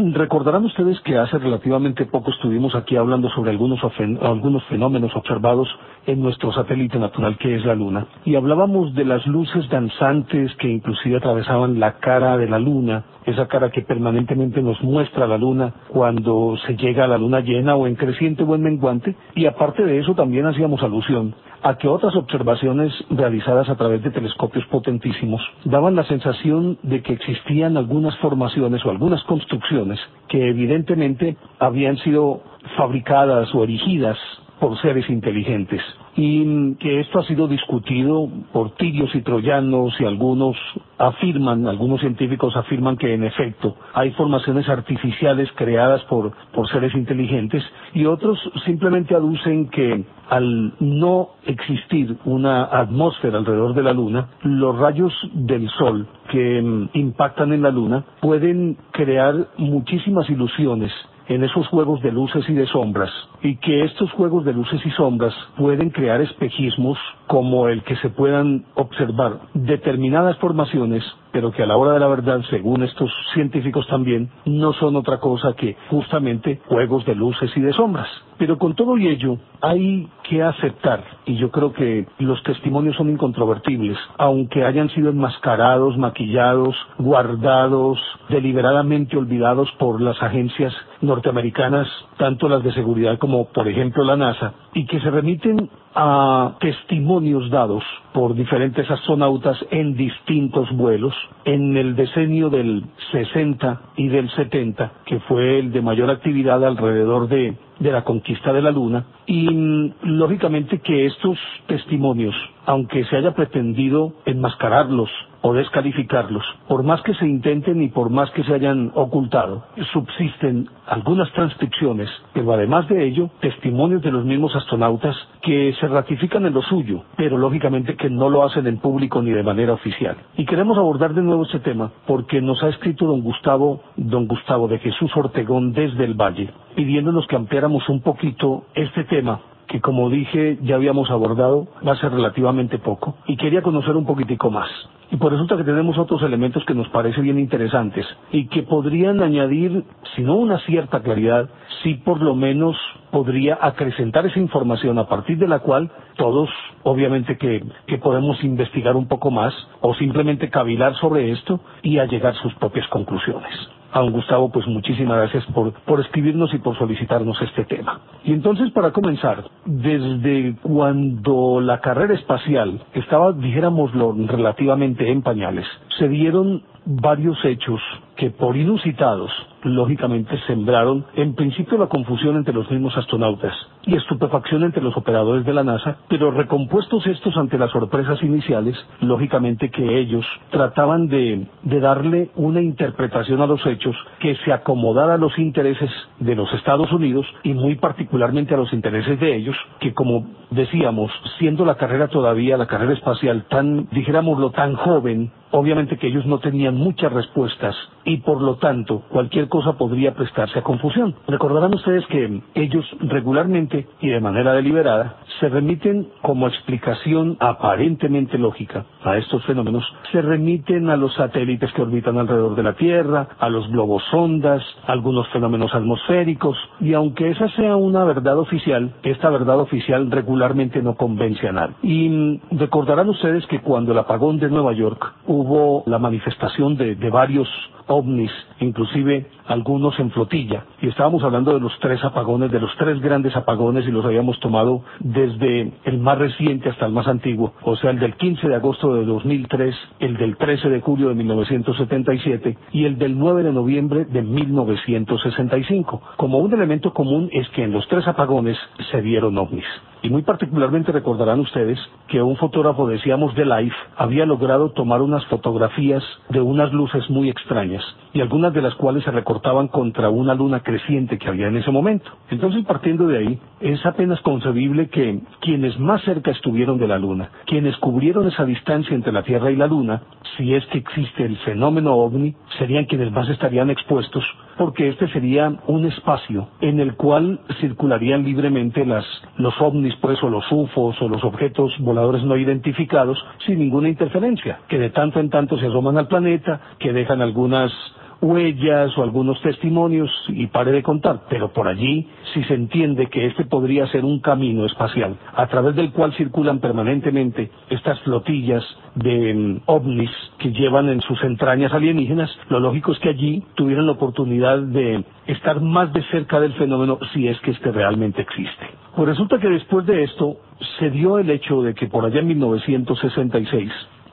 [0.00, 3.80] Recordarán ustedes que hace relativamente poco estuvimos aquí hablando sobre algunos,
[4.22, 5.68] algunos fenómenos observados
[6.06, 8.06] en nuestro satélite natural que es la Luna.
[8.24, 13.48] Y hablábamos de las luces danzantes que inclusive atravesaban la cara de la Luna, esa
[13.48, 17.86] cara que permanentemente nos muestra la Luna cuando se llega a la Luna llena o
[17.86, 19.16] en creciente o en menguante.
[19.34, 24.10] Y aparte de eso también hacíamos alusión a que otras observaciones realizadas a través de
[24.10, 31.36] telescopios potentísimos daban la sensación de que existían algunas formaciones o algunas construcciones que evidentemente
[31.60, 32.42] habían sido
[32.76, 34.18] fabricadas o erigidas
[34.60, 35.80] por seres inteligentes.
[36.16, 40.56] Y que esto ha sido discutido por tirios y troyanos y algunos
[40.98, 47.62] afirman, algunos científicos afirman que en efecto hay formaciones artificiales creadas por, por seres inteligentes
[47.94, 54.76] y otros simplemente aducen que al no existir una atmósfera alrededor de la Luna, los
[54.78, 60.92] rayos del Sol que mm, impactan en la Luna pueden crear muchísimas ilusiones
[61.28, 63.10] en esos juegos de luces y de sombras,
[63.42, 68.08] y que estos juegos de luces y sombras pueden crear espejismos como el que se
[68.08, 71.04] puedan observar determinadas formaciones,
[71.38, 75.20] pero que a la hora de la verdad, según estos científicos también, no son otra
[75.20, 78.08] cosa que justamente juegos de luces y de sombras.
[78.38, 83.08] Pero con todo y ello, hay que aceptar, y yo creo que los testimonios son
[83.10, 92.64] incontrovertibles, aunque hayan sido enmascarados, maquillados, guardados, deliberadamente olvidados por las agencias norteamericanas, tanto las
[92.64, 97.82] de seguridad como, por ejemplo, la NASA, y que se remiten a testimonios dados
[98.12, 105.20] por diferentes astronautas en distintos vuelos en el decenio del 60 y del 70, que
[105.20, 109.92] fue el de mayor actividad alrededor de, de la conquista de la Luna, y mm,
[110.02, 112.34] lógicamente que estos testimonios,
[112.66, 115.10] aunque se haya pretendido enmascararlos
[115.48, 120.68] o descalificarlos, por más que se intenten y por más que se hayan ocultado, subsisten
[120.86, 126.52] algunas transcripciones, pero además de ello, testimonios de los mismos astronautas que se ratifican en
[126.52, 130.16] lo suyo, pero lógicamente que no lo hacen en público ni de manera oficial.
[130.36, 134.68] Y queremos abordar de nuevo este tema porque nos ha escrito don Gustavo, don Gustavo
[134.68, 140.10] de Jesús Ortegón desde el Valle, pidiéndonos que ampliáramos un poquito este tema que como
[140.10, 141.68] dije ya habíamos abordado
[142.00, 144.68] ser relativamente poco y quería conocer un poquitico más.
[145.10, 149.22] Y por resulta que tenemos otros elementos que nos parecen bien interesantes y que podrían
[149.22, 149.84] añadir,
[150.14, 151.48] si no una cierta claridad,
[151.82, 152.76] sí por lo menos
[153.10, 156.50] podría acrecentar esa información a partir de la cual todos,
[156.82, 162.04] obviamente que, que podemos investigar un poco más o simplemente cavilar sobre esto y a
[162.04, 166.58] llegar a sus propias conclusiones a don Gustavo, pues muchísimas gracias por, por escribirnos y
[166.58, 168.00] por solicitarnos este tema.
[168.24, 175.66] Y entonces, para comenzar, desde cuando la carrera espacial estaba, dijéramoslo, relativamente en pañales,
[175.98, 177.80] se dieron varios hechos
[178.16, 179.30] que por inusitados,
[179.62, 183.54] lógicamente sembraron en principio la confusión entre los mismos astronautas
[183.84, 188.74] y estupefacción entre los operadores de la NASA, pero recompuestos estos ante las sorpresas iniciales,
[189.00, 195.14] lógicamente que ellos trataban de, de darle una interpretación a los hechos que se acomodara
[195.14, 199.56] a los intereses de los Estados Unidos y muy particularmente a los intereses de ellos,
[199.78, 205.96] que como decíamos, siendo la carrera todavía, la carrera espacial tan, dijéramoslo, tan joven, obviamente
[205.96, 210.62] que ellos no tenían muchas respuestas y por lo tanto cualquier cosa podría prestarse a
[210.62, 211.14] confusión.
[211.26, 218.84] Recordarán ustedes que ellos regularmente y de manera deliberada se remiten como explicación aparentemente lógica
[219.04, 223.48] a estos fenómenos, se remiten a los satélites que orbitan alrededor de la Tierra, a
[223.48, 229.60] los globos sondas, algunos fenómenos atmosféricos y aunque esa sea una verdad oficial, esta verdad
[229.60, 231.74] oficial regularmente no convence a nadie.
[231.82, 237.48] Y recordarán ustedes que cuando el apagón de Nueva York hubo la manifestación de, varios
[237.86, 238.30] ovnis,
[238.60, 240.64] inclusive algunos en flotilla.
[240.82, 244.38] Y estábamos hablando de los tres apagones, de los tres grandes apagones y los habíamos
[244.40, 248.54] tomado desde el más reciente hasta el más antiguo, o sea, el del 15 de
[248.54, 253.52] agosto de 2003, el del 13 de julio de 1977 y el del 9 de
[253.52, 256.02] noviembre de 1965.
[256.16, 258.58] Como un elemento común es que en los tres apagones
[258.90, 259.64] se vieron ovnis.
[260.02, 265.24] Y muy particularmente recordarán ustedes que un fotógrafo, decíamos, de Life, había logrado tomar unas
[265.26, 270.34] fotografías de unas luces muy extrañas y algunas de las cuales se recortaban contra una
[270.34, 272.10] luna creciente que había en ese momento.
[272.30, 277.30] Entonces, partiendo de ahí, es apenas concebible que quienes más cerca estuvieron de la luna,
[277.46, 280.02] quienes cubrieron esa distancia entre la Tierra y la luna,
[280.36, 284.24] si es que existe el fenómeno ovni, serían quienes más estarían expuestos
[284.58, 289.04] porque este sería un espacio en el cual circularían libremente las,
[289.36, 294.58] los ovnis, pues, o los UFOs, o los objetos voladores no identificados, sin ninguna interferencia,
[294.68, 297.72] que de tanto en tanto se asoman al planeta, que dejan algunas
[298.20, 303.26] huellas o algunos testimonios y pare de contar, pero por allí si se entiende que
[303.26, 308.64] este podría ser un camino espacial a través del cual circulan permanentemente estas flotillas
[308.96, 313.86] de mm, ovnis que llevan en sus entrañas alienígenas, lo lógico es que allí tuvieran
[313.86, 318.66] la oportunidad de estar más de cerca del fenómeno si es que este realmente existe.
[318.96, 320.38] Pues resulta que después de esto
[320.78, 323.70] se dio el hecho de que por allá en 1966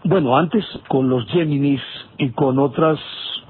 [0.07, 1.81] bueno, antes con los Geminis
[2.19, 2.99] y con otras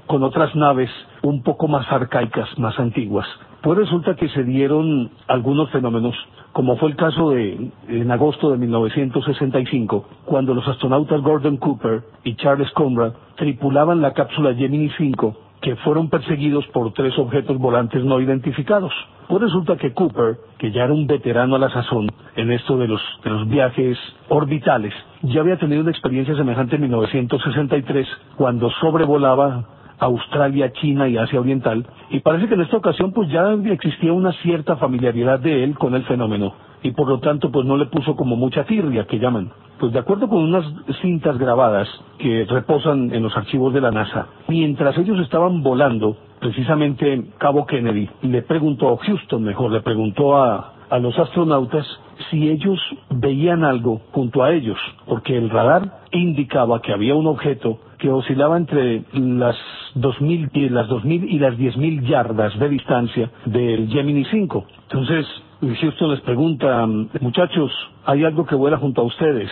[0.06, 0.90] con otras naves
[1.22, 3.26] un poco más arcaicas, más antiguas.
[3.62, 6.14] Pues resulta que se dieron algunos fenómenos,
[6.52, 12.36] como fue el caso de en agosto de 1965, cuando los astronautas Gordon Cooper y
[12.36, 18.20] Charles Conrad tripulaban la cápsula Gemini 5 que fueron perseguidos por tres objetos volantes no
[18.20, 18.92] identificados.
[19.28, 22.86] Pues resulta que Cooper, que ya era un veterano a la sazón en esto de
[22.86, 23.98] los, de los viajes
[24.28, 28.06] orbitales, ya había tenido una experiencia semejante en 1963
[28.36, 29.64] cuando sobrevolaba
[29.98, 34.32] Australia, China y Asia Oriental, y parece que en esta ocasión pues ya existía una
[34.42, 38.14] cierta familiaridad de él con el fenómeno, y por lo tanto pues no le puso
[38.16, 39.50] como mucha tirria que llaman.
[39.78, 40.64] Pues de acuerdo con unas
[41.02, 41.88] cintas grabadas
[42.18, 48.08] que reposan en los archivos de la NASA, mientras ellos estaban volando, precisamente Cabo Kennedy
[48.22, 51.86] le preguntó, Houston mejor, le preguntó a, a los astronautas
[52.30, 52.78] si ellos
[53.10, 58.56] veían algo junto a ellos, porque el radar indicaba que había un objeto que oscilaba
[58.56, 59.56] entre las
[59.94, 64.66] 2.000 y las 2.000 y las 10.000 yardas de distancia del Gemini 5.
[64.82, 65.26] Entonces,
[65.60, 66.86] Houston les pregunta,
[67.20, 67.72] muchachos,
[68.04, 69.50] ¿hay algo que vuela junto a ustedes?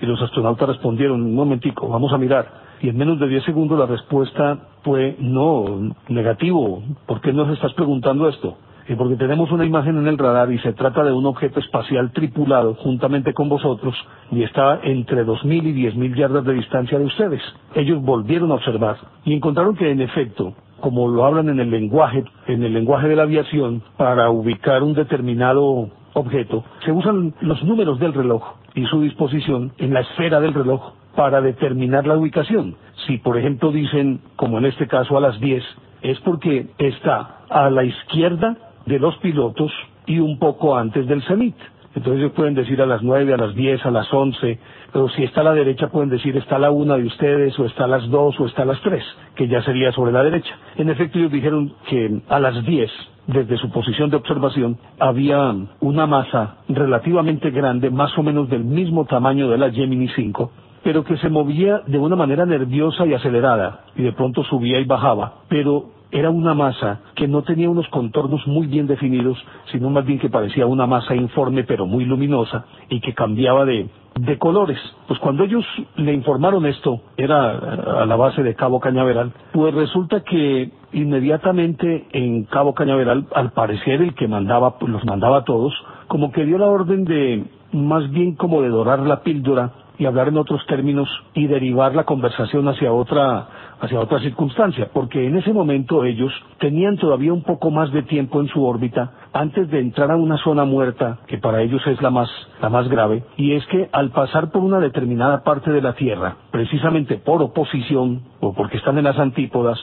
[0.00, 2.64] Y los astronautas respondieron, un momentico, vamos a mirar.
[2.80, 7.72] Y en menos de 10 segundos la respuesta fue, no, negativo, ¿por qué nos estás
[7.74, 8.56] preguntando esto?
[8.88, 12.12] Y porque tenemos una imagen en el radar y se trata de un objeto espacial
[12.12, 13.94] tripulado juntamente con vosotros
[14.30, 17.42] y está entre 2.000 y 10.000 yardas de distancia de ustedes.
[17.74, 22.24] Ellos volvieron a observar y encontraron que en efecto, como lo hablan en el lenguaje,
[22.46, 27.98] en el lenguaje de la aviación, para ubicar un determinado objeto, se usan los números
[27.98, 28.42] del reloj
[28.74, 32.76] y su disposición en la esfera del reloj para determinar la ubicación.
[33.06, 35.62] Si por ejemplo dicen, como en este caso a las 10,
[36.02, 39.72] es porque está a la izquierda de los pilotos
[40.06, 41.56] y un poco antes del cenit.
[41.94, 44.58] Entonces ellos pueden decir a las nueve, a las diez, a las once,
[44.92, 47.66] pero si está a la derecha pueden decir está a la una de ustedes, o
[47.66, 49.04] está a las dos, o está a las tres,
[49.36, 50.54] que ya sería sobre la derecha.
[50.76, 52.90] En efecto ellos dijeron que a las diez,
[53.28, 59.04] desde su posición de observación, había una masa relativamente grande, más o menos del mismo
[59.04, 60.50] tamaño de la Gemini 5,
[60.82, 64.84] pero que se movía de una manera nerviosa y acelerada, y de pronto subía y
[64.84, 69.36] bajaba, pero era una masa que no tenía unos contornos muy bien definidos,
[69.72, 73.88] sino más bien que parecía una masa informe pero muy luminosa y que cambiaba de,
[74.20, 74.78] de colores.
[75.08, 75.64] Pues cuando ellos
[75.96, 82.44] le informaron esto, era a la base de Cabo Cañaveral, pues resulta que inmediatamente en
[82.44, 85.74] Cabo Cañaveral, al parecer el que mandaba, pues los mandaba a todos,
[86.06, 90.28] como que dio la orden de, más bien como de dorar la píldora y hablar
[90.28, 93.48] en otros términos y derivar la conversación hacia otra
[93.80, 98.40] hacia otra circunstancia, porque en ese momento ellos tenían todavía un poco más de tiempo
[98.40, 102.10] en su órbita antes de entrar a una zona muerta, que para ellos es la
[102.10, 102.28] más,
[102.62, 106.36] la más grave, y es que al pasar por una determinada parte de la Tierra,
[106.50, 109.78] precisamente por oposición o porque están en las antípodas,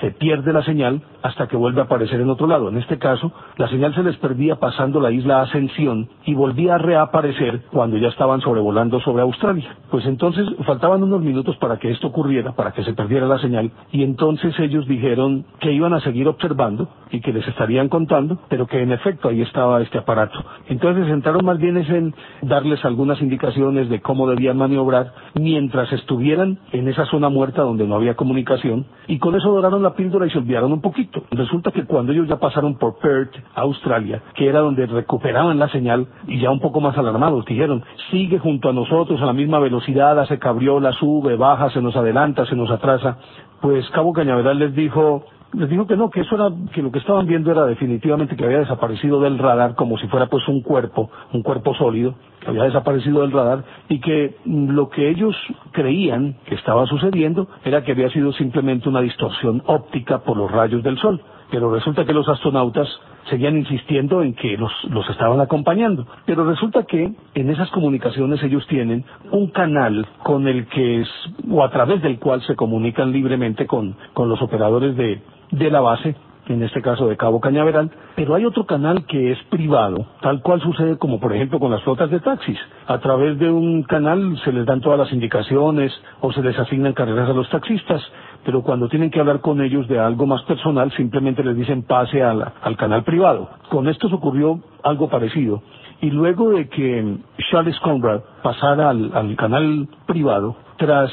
[0.00, 2.68] se pierde la señal hasta que vuelve a aparecer en otro lado.
[2.68, 6.78] En este caso, la señal se les perdía pasando la isla Ascensión y volvía a
[6.78, 9.76] reaparecer cuando ya estaban sobrevolando sobre Australia.
[9.90, 13.70] Pues entonces faltaban unos minutos para que esto ocurriera, para que se perdiera la señal,
[13.92, 18.66] y entonces ellos dijeron que iban a seguir observando y que les estarían contando, pero
[18.66, 20.38] que en efecto ahí estaba este aparato.
[20.68, 26.58] Entonces se sentaron más bien en darles algunas indicaciones de cómo debían maniobrar mientras estuvieran
[26.72, 30.38] en esa zona muerta donde no había comunicación, y con eso la píldora y se
[30.38, 31.24] olvidaron un poquito.
[31.30, 36.06] Resulta que cuando ellos ya pasaron por Perth, Australia, que era donde recuperaban la señal,
[36.26, 40.18] y ya un poco más alarmados, dijeron, sigue junto a nosotros a la misma velocidad,
[40.18, 43.18] hace cabriola, sube, baja, se nos adelanta, se nos atrasa,
[43.60, 47.00] pues Cabo Cañaveral les dijo, les dijo que no, que eso era, que lo que
[47.00, 51.10] estaban viendo era definitivamente que había desaparecido del radar como si fuera pues un cuerpo,
[51.32, 55.36] un cuerpo sólido, que había desaparecido del radar y que lo que ellos
[55.72, 60.82] creían que estaba sucediendo era que había sido simplemente una distorsión óptica por los rayos
[60.82, 61.20] del sol.
[61.50, 62.88] Pero resulta que los astronautas
[63.28, 66.06] seguían insistiendo en que los, los estaban acompañando.
[66.24, 71.08] Pero resulta que en esas comunicaciones ellos tienen un canal con el que es,
[71.50, 75.80] o a través del cual se comunican libremente con, con los operadores de, de la
[75.80, 76.16] base
[76.52, 80.60] en este caso de Cabo Cañaveral, pero hay otro canal que es privado, tal cual
[80.60, 82.58] sucede como por ejemplo con las flotas de taxis.
[82.86, 86.92] A través de un canal se les dan todas las indicaciones o se les asignan
[86.92, 88.02] carreras a los taxistas,
[88.44, 92.22] pero cuando tienen que hablar con ellos de algo más personal simplemente les dicen pase
[92.22, 93.50] al canal privado.
[93.68, 95.62] Con esto ocurrió algo parecido.
[96.02, 97.18] Y luego de que
[97.50, 101.10] Charles Conrad pasara al canal privado, tras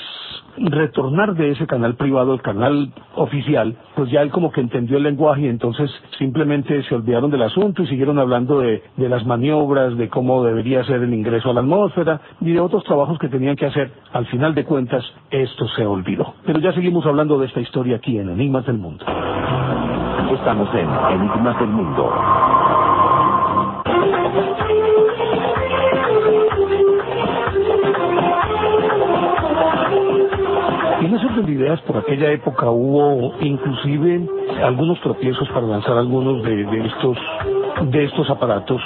[0.57, 5.03] retornar de ese canal privado al canal oficial, pues ya él como que entendió el
[5.03, 9.97] lenguaje y entonces simplemente se olvidaron del asunto y siguieron hablando de, de las maniobras,
[9.97, 13.55] de cómo debería ser el ingreso a la atmósfera y de otros trabajos que tenían
[13.55, 13.91] que hacer.
[14.13, 16.33] Al final de cuentas, esto se olvidó.
[16.45, 19.05] Pero ya seguimos hablando de esta historia aquí en Enigmas del Mundo.
[20.33, 22.11] Estamos en Enigmas del Mundo.
[31.37, 34.27] Orden de ideas, por aquella época hubo inclusive
[34.63, 37.17] algunos tropiezos para lanzar algunos de, estos
[37.91, 38.81] de estos aparatos,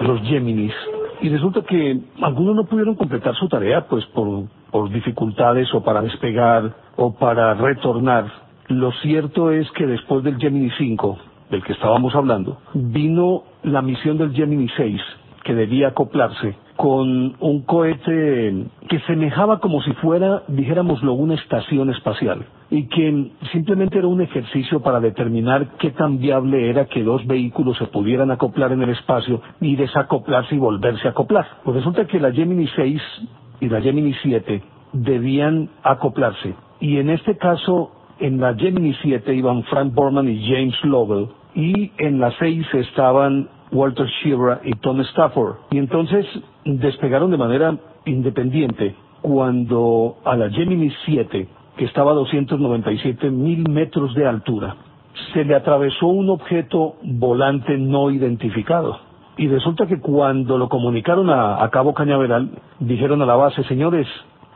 [0.00, 0.74] los Geminis,
[1.20, 6.02] y resulta que algunos no pudieron completar su tarea pues por, por dificultades o para
[6.02, 8.26] despegar o para retornar.
[8.68, 11.18] Lo cierto es que después del Gemini 5,
[11.50, 15.00] del que estábamos hablando, vino la misión del Gemini 6,
[15.44, 22.44] que debía acoplarse con un cohete que semejaba como si fuera, dijéramoslo, una estación espacial
[22.70, 27.78] y que simplemente era un ejercicio para determinar qué tan viable era que dos vehículos
[27.78, 31.46] se pudieran acoplar en el espacio y desacoplarse y volverse a acoplar.
[31.62, 33.00] Pues resulta que la Gemini 6
[33.60, 39.62] y la Gemini 7 debían acoplarse y en este caso en la Gemini 7 iban
[39.64, 45.56] Frank Borman y James Lovell y en la 6 estaban Walter Shivra y Tom Stafford.
[45.70, 46.24] Y entonces
[46.64, 47.76] despegaron de manera
[48.06, 54.76] independiente cuando a la Gemini 7, que estaba a 297 mil metros de altura,
[55.32, 58.98] se le atravesó un objeto volante no identificado.
[59.36, 64.06] Y resulta que cuando lo comunicaron a Cabo Cañaveral, dijeron a la base, señores,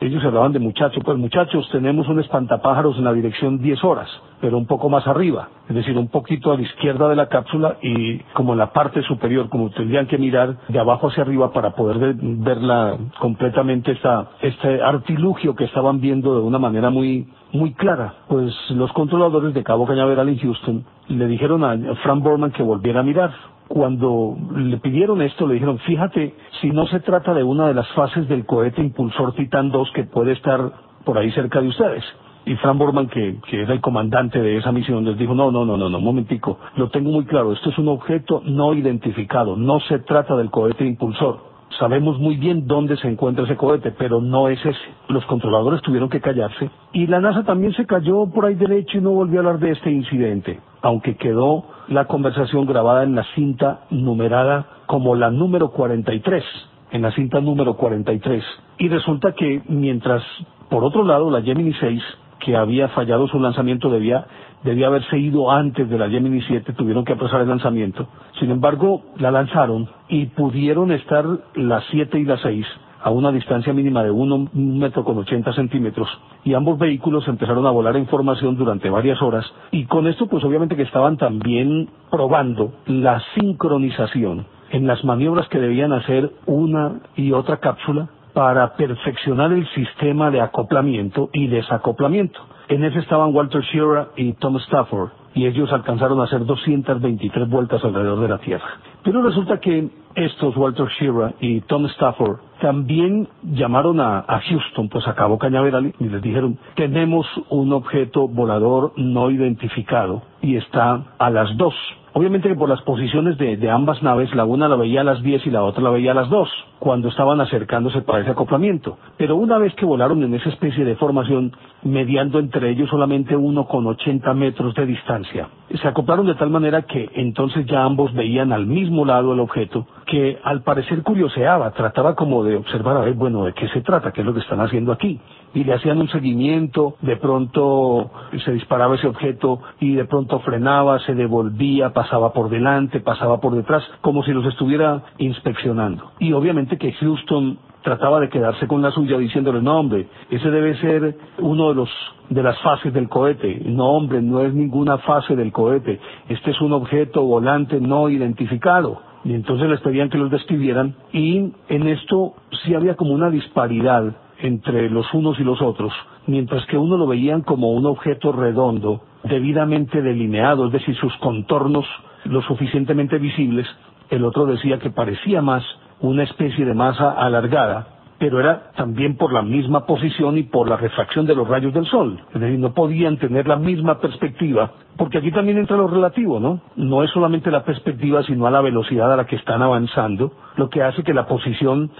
[0.00, 4.08] ellos hablaban de muchachos, pues muchachos, tenemos un espantapájaros en la dirección 10 horas,
[4.40, 7.76] pero un poco más arriba, es decir, un poquito a la izquierda de la cápsula
[7.82, 11.70] y como en la parte superior, como tendrían que mirar de abajo hacia arriba para
[11.70, 18.14] poder verla completamente esta, este artilugio que estaban viendo de una manera muy, muy clara.
[18.28, 23.00] Pues los controladores de Cabo Cañaveral en Houston le dijeron a Frank Borman que volviera
[23.00, 23.32] a mirar
[23.68, 27.88] cuando le pidieron esto, le dijeron, fíjate, si no se trata de una de las
[27.88, 30.72] fases del cohete impulsor Titan 2 que puede estar
[31.04, 32.04] por ahí cerca de ustedes.
[32.46, 35.66] Y Frank Borman, que, que era el comandante de esa misión, les dijo, no, no,
[35.66, 39.80] no, no, no, momentico, lo tengo muy claro, esto es un objeto no identificado, no
[39.80, 41.46] se trata del cohete impulsor.
[41.78, 44.78] Sabemos muy bien dónde se encuentra ese cohete, pero no es ese.
[45.08, 49.02] Los controladores tuvieron que callarse y la NASA también se cayó por ahí derecho y
[49.02, 53.80] no volvió a hablar de este incidente, aunque quedó la conversación grabada en la cinta
[53.90, 56.44] numerada como la número 43,
[56.92, 58.44] en la cinta número 43.
[58.78, 60.22] Y resulta que mientras,
[60.68, 62.02] por otro lado, la Gemini 6,
[62.40, 64.26] que había fallado su lanzamiento, debía,
[64.64, 68.06] debía haberse ido antes de la Gemini 7, tuvieron que apresar el lanzamiento.
[68.38, 72.66] Sin embargo, la lanzaron y pudieron estar las 7 y las 6
[73.02, 76.08] a una distancia mínima de un metro con 80 centímetros
[76.44, 80.44] y ambos vehículos empezaron a volar en formación durante varias horas y con esto pues
[80.44, 87.32] obviamente que estaban también probando la sincronización en las maniobras que debían hacer una y
[87.32, 92.38] otra cápsula para perfeccionar el sistema de acoplamiento y desacoplamiento.
[92.68, 97.84] En ese estaban Walter Shearer y Tom Stafford, y ellos alcanzaron a hacer 223 vueltas
[97.84, 98.66] alrededor de la Tierra.
[99.02, 105.14] Pero resulta que estos, Walter Shearer y Tom Stafford, también llamaron a, Houston, pues a
[105.14, 111.56] Cabo Cañaveral, y les dijeron, tenemos un objeto volador no identificado y está a las
[111.56, 111.74] dos
[112.14, 115.46] Obviamente que por las posiciones de, ambas naves, la una la veía a las 10
[115.46, 116.48] y la otra la veía a las 2,
[116.78, 118.98] cuando estaban acercándose para ese acoplamiento.
[119.16, 123.66] Pero una vez que volaron en esa especie de formación, mediando entre ellos solamente uno
[123.66, 125.48] con 80 metros de distancia,
[125.80, 129.86] se acoplaron de tal manera que entonces ya ambos veían al mismo lado el objeto,
[130.06, 134.12] que al parecer curioseaba, trataba como de observar, a ver, bueno, ¿de qué se trata?
[134.12, 135.20] ¿Qué es lo que están haciendo aquí?
[135.54, 138.10] Y le hacían un seguimiento, de pronto
[138.44, 143.54] se disparaba ese objeto y de pronto frenaba, se devolvía, pasaba por delante, pasaba por
[143.54, 146.12] detrás, como si los estuviera inspeccionando.
[146.18, 150.76] Y obviamente que Houston trataba de quedarse con la suya diciéndole, no hombre, ese debe
[150.78, 151.88] ser uno de los
[152.28, 153.62] de las fases del cohete.
[153.64, 155.98] No hombre, no es ninguna fase del cohete.
[156.28, 159.00] Este es un objeto volante no identificado.
[159.24, 164.14] Y entonces les pedían que los despidieran y en esto sí había como una disparidad
[164.40, 165.92] entre los unos y los otros,
[166.26, 171.86] mientras que uno lo veían como un objeto redondo, debidamente delineado, es decir, sus contornos
[172.24, 173.66] lo suficientemente visibles,
[174.10, 175.64] el otro decía que parecía más
[176.00, 180.76] una especie de masa alargada, pero era también por la misma posición y por la
[180.76, 182.20] refracción de los rayos del sol.
[182.34, 186.60] Es decir, no podían tener la misma perspectiva, porque aquí también entra lo relativo, ¿no?
[186.76, 190.68] No es solamente la perspectiva, sino a la velocidad a la que están avanzando, lo
[190.68, 191.90] que hace que la posición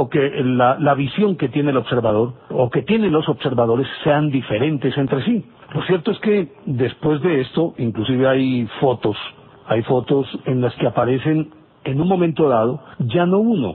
[0.00, 4.96] o que la, visión que tiene el observador o que tienen los observadores sean diferentes
[4.96, 5.44] entre sí.
[5.74, 9.18] Lo cierto es que después de esto, inclusive hay fotos,
[9.66, 11.50] hay fotos en las que aparecen
[11.84, 13.74] en un momento dado ya no uno,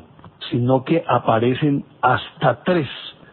[0.50, 2.88] sino que aparecen hasta tres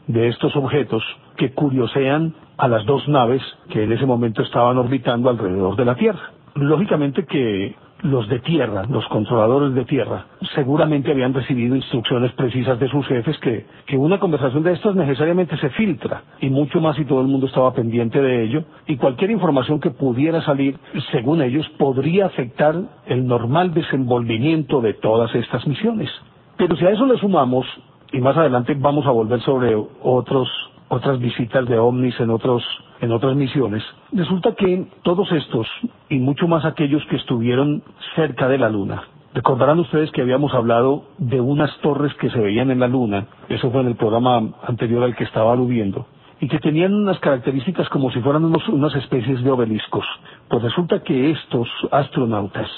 [0.06, 1.02] de estos objetos
[1.38, 5.94] que curiosean a las dos naves que en ese momento estaban orbitando alrededor de la
[5.94, 6.30] Tierra.
[6.56, 12.88] Lógicamente que los de tierra, los controladores de tierra, seguramente habían recibido instrucciones precisas de
[12.88, 17.04] sus jefes que, que una conversación de estas necesariamente se filtra y mucho más si
[17.04, 20.78] todo el mundo estaba pendiente de ello y cualquier información que pudiera salir,
[21.12, 22.74] según ellos, podría afectar
[23.06, 26.10] el normal desenvolvimiento de todas estas misiones.
[26.56, 27.66] Pero si a eso le sumamos,
[28.12, 30.48] y más adelante vamos a volver sobre otros
[30.92, 32.62] otras visitas de ovnis en otros
[33.00, 33.82] en otras misiones.
[34.12, 35.66] Resulta que todos estos
[36.10, 37.82] y mucho más aquellos que estuvieron
[38.14, 39.02] cerca de la luna.
[39.32, 43.70] Recordarán ustedes que habíamos hablado de unas torres que se veían en la luna, eso
[43.70, 46.06] fue en el programa anterior al que estaba aludiendo,
[46.40, 50.04] y que tenían unas características como si fueran unas especies de obeliscos.
[50.48, 52.68] Pues resulta que estos astronautas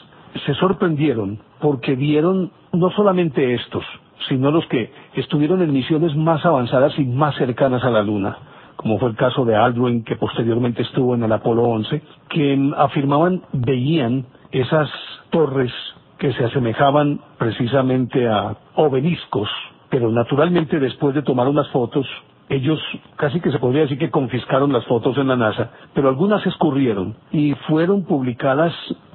[0.47, 3.85] se sorprendieron porque vieron no solamente estos,
[4.29, 8.37] sino los que estuvieron en misiones más avanzadas y más cercanas a la Luna,
[8.77, 13.43] como fue el caso de Aldrin, que posteriormente estuvo en el Apolo 11, que afirmaban,
[13.53, 14.89] veían esas
[15.31, 15.73] torres
[16.19, 19.49] que se asemejaban precisamente a obeliscos,
[19.91, 22.07] pero naturalmente después de tomar unas fotos,
[22.49, 22.79] ellos
[23.17, 27.17] casi que se podría decir que confiscaron las fotos en la NASA, pero algunas escurrieron
[27.33, 28.73] y fueron publicadas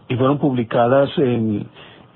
[0.07, 1.67] y fueron publicadas en,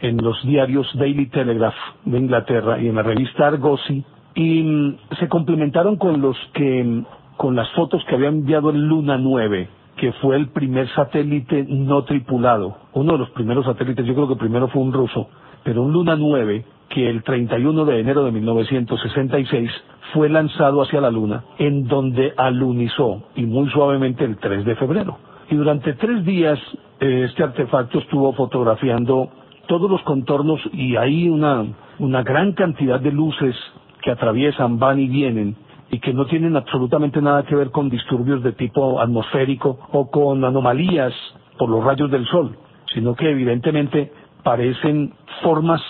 [0.02, 1.76] en los diarios Daily Telegraph
[2.06, 4.04] de Inglaterra y en la revista Argosy
[4.36, 7.06] y mm, se complementaron con los que mm,
[7.38, 12.04] con las fotos que había enviado el Luna 9 que fue el primer satélite no
[12.04, 15.30] tripulado, uno de los primeros satélites, yo creo que primero fue un ruso,
[15.64, 19.72] pero un Luna 9 que el 31 de enero de 1966
[20.14, 25.18] fue lanzado hacia la Luna, en donde alunizó, y muy suavemente el 3 de febrero.
[25.50, 26.60] Y durante tres días
[27.00, 29.30] eh, este artefacto estuvo fotografiando
[29.68, 31.66] todos los contornos y hay una,
[32.00, 33.56] una gran cantidad de luces
[34.02, 35.56] que atraviesan, van y vienen
[35.90, 40.44] y que no tienen absolutamente nada que ver con disturbios de tipo atmosférico o con
[40.44, 41.14] anomalías
[41.58, 42.58] por los rayos del sol,
[42.94, 44.12] sino que evidentemente
[44.44, 45.82] parecen formas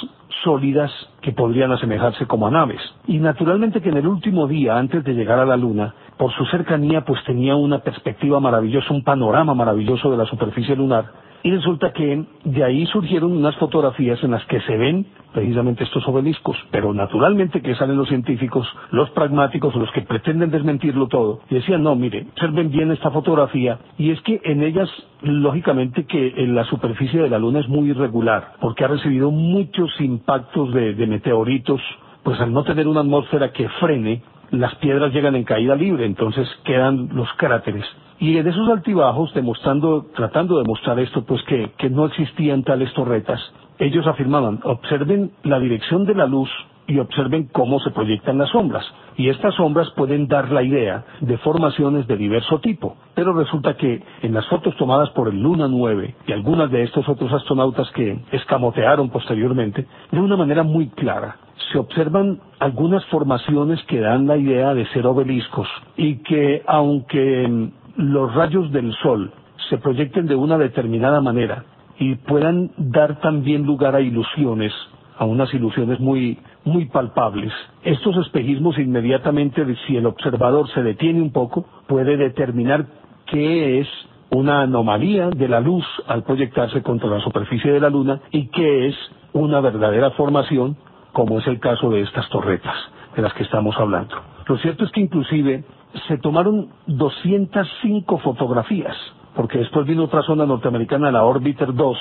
[0.44, 2.82] sólidas que podrían asemejarse como a naves.
[3.08, 6.46] Y naturalmente que en el último día, antes de llegar a la Luna, por su
[6.46, 11.06] cercanía, pues tenía una perspectiva maravillosa, un panorama maravilloso de la superficie lunar,
[11.43, 16.08] y resulta que de ahí surgieron unas fotografías en las que se ven precisamente estos
[16.08, 21.56] obeliscos, pero naturalmente que salen los científicos, los pragmáticos, los que pretenden desmentirlo todo, y
[21.56, 24.89] decían, no, mire, observen bien esta fotografía, y es que en ellas,
[25.21, 29.99] lógicamente que en la superficie de la Luna es muy irregular, porque ha recibido muchos
[29.99, 31.82] impactos de meteoritos,
[32.23, 34.21] pues al no tener una atmósfera que frene,
[34.54, 37.84] las piedras llegan en caída libre, entonces quedan los cráteres.
[38.20, 42.94] Y en esos altibajos, demostrando, tratando de mostrar esto, pues que, que no existían tales
[42.94, 43.42] torretas,
[43.80, 46.50] ellos afirmaban, observen la dirección de la luz
[46.88, 48.86] y observen cómo se proyectan las sombras.
[49.15, 52.98] Y estas sombras pueden dar la idea de formaciones de diverso tipo.
[53.13, 57.08] Pero resulta que en las fotos tomadas por el Luna 9 y algunas de estos
[57.08, 61.38] otros astronautas que escamotearon posteriormente, de una manera muy clara,
[61.72, 68.34] se observan algunas formaciones que dan la idea de ser obeliscos y que aunque los
[68.34, 69.32] rayos del Sol
[69.69, 71.65] se proyecten de una determinada manera
[72.00, 74.74] y puedan dar también lugar a ilusiones,
[75.17, 77.52] a unas ilusiones muy, muy palpables.
[77.84, 82.86] Estos espejismos inmediatamente, si el observador se detiene un poco, puede determinar
[83.28, 83.88] qué es
[84.32, 88.88] una anomalía de la luz al proyectarse contra la superficie de la Luna y qué
[88.88, 88.95] es
[89.34, 90.76] una verdadera formación,
[91.12, 92.76] como es el caso de estas torretas
[93.15, 94.15] de las que estamos hablando.
[94.47, 95.63] Lo cierto es que inclusive
[96.08, 98.95] se tomaron 205 fotografías,
[99.36, 101.97] porque después vino otra zona norteamericana, la Orbiter 2,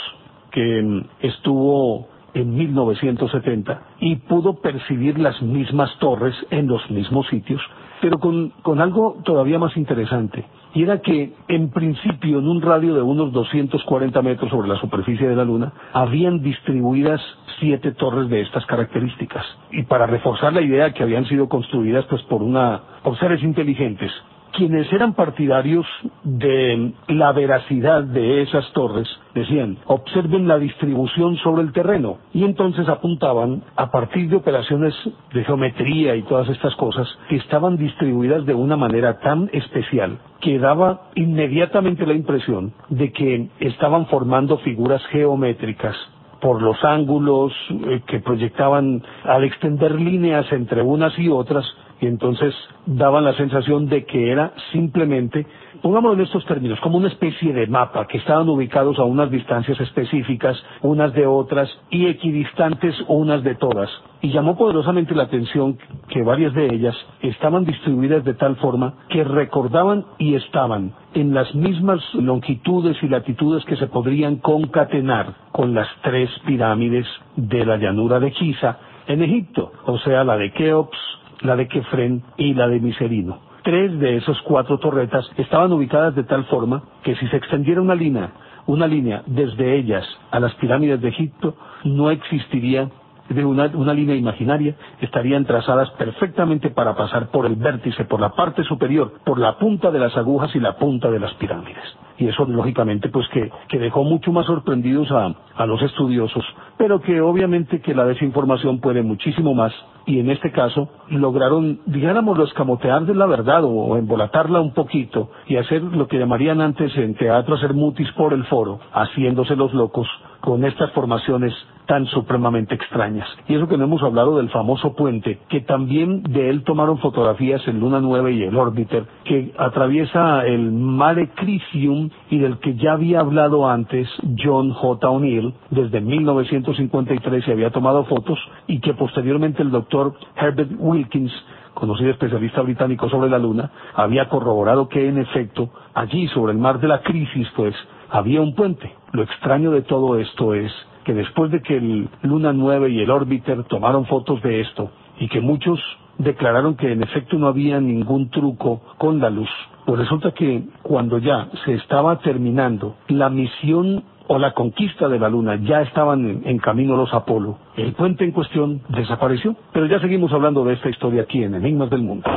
[0.51, 7.61] que mm, estuvo en 1970 y pudo percibir las mismas torres en los mismos sitios,
[8.01, 13.03] pero con, algo todavía más interesante, y era que en principio en un radio de
[13.03, 17.21] unos 240 metros sobre la superficie de la Luna habían distribuidas
[17.61, 19.45] siete torres de estas características.
[19.71, 24.11] Y para reforzar la idea que habían sido construidas pues por una por seres inteligentes,
[24.53, 25.87] quienes eran partidarios
[26.23, 32.19] de la veracidad de esas torres decían, observen la distribución sobre el terreno.
[32.33, 34.95] Y entonces apuntaban a partir de operaciones
[35.33, 40.59] de geometría y todas estas cosas que estaban distribuidas de una manera tan especial que
[40.59, 45.97] daba inmediatamente la impresión de que estaban formando figuras geométricas
[46.41, 51.65] por los ángulos eh, que proyectaban al extender líneas entre unas y otras
[52.03, 52.53] y entonces
[52.85, 55.47] daban la sensación de que era simplemente,
[55.83, 59.81] pongámoslo en estos términos, como una especie de mapa, que estaban ubicados a unas distancias
[59.81, 63.88] específicas, unas de otras, y equidistantes unas de todas.
[64.21, 69.23] Y llamó poderosamente la atención que varias de ellas estaban distribuidas de tal forma que
[69.23, 75.87] recordaban y estaban en las mismas longitudes y latitudes que se podrían concatenar con las
[76.03, 80.99] tres pirámides de la llanura de Giza en Egipto, o sea, la de Keops,
[81.42, 83.38] la de Kefren y la de Miserino.
[83.62, 87.94] Tres de esos cuatro torretas estaban ubicadas de tal forma que si se extendiera una
[87.94, 88.31] línea,
[88.66, 92.88] una línea desde ellas a las pirámides de Egipto, no existiría
[93.28, 98.31] de una, una, línea imaginaria, estarían trazadas perfectamente para pasar por el vértice, por la
[98.31, 101.83] parte superior, por la punta de las agujas y la punta de las pirámides.
[102.18, 106.44] Y eso, lógicamente, pues que, que dejó mucho más sorprendidos a, a los estudiosos,
[106.76, 109.72] pero que obviamente que la desinformación puede muchísimo más
[110.07, 115.57] y en este caso lograron, dijéramos, escamotear de la verdad o embolatarla un poquito y
[115.57, 120.09] hacer lo que llamarían antes en teatro hacer mutis por el foro, haciéndose los locos
[120.41, 121.55] con estas formaciones
[121.87, 123.29] tan supremamente extrañas.
[123.49, 127.66] Y eso que no hemos hablado del famoso puente, que también de él tomaron fotografías
[127.66, 132.92] en Luna 9 y el Orbiter, que atraviesa el Mare Crisium y del que ya
[132.92, 135.11] había hablado antes John J.
[135.11, 141.33] O'Neill, desde 1953 se había tomado fotos y que posteriormente el doctor Herbert Wilkins
[141.75, 146.81] conocido especialista británico sobre la Luna, había corroborado que en efecto allí sobre el mar
[146.81, 147.75] de la crisis pues
[148.11, 148.92] había un puente.
[149.12, 150.71] Lo extraño de todo esto es
[151.05, 155.29] que después de que el Luna 9 y el Orbiter tomaron fotos de esto y
[155.29, 155.81] que muchos
[156.19, 159.51] declararon que en efecto no había ningún truco con la luz,
[159.87, 165.29] pues resulta que cuando ya se estaba terminando la misión o la conquista de la
[165.29, 169.57] Luna, ya estaban en, en, camino los Apolo, el puente en cuestión desapareció.
[169.73, 172.31] Pero ya seguimos hablando de esta historia aquí en Enigmas del Mundo.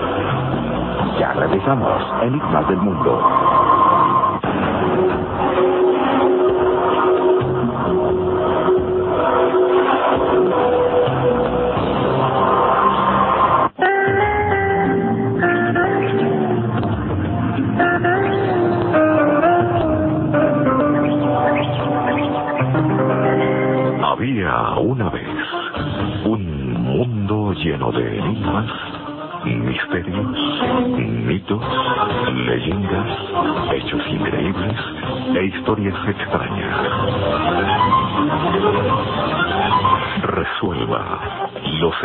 [1.20, 3.45] Ya regresamos, Enigmas del Mundo.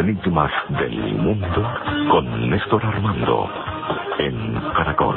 [0.00, 1.70] Enigmas del mundo
[2.10, 3.48] con Néstor Armando
[4.18, 5.16] en Caracol.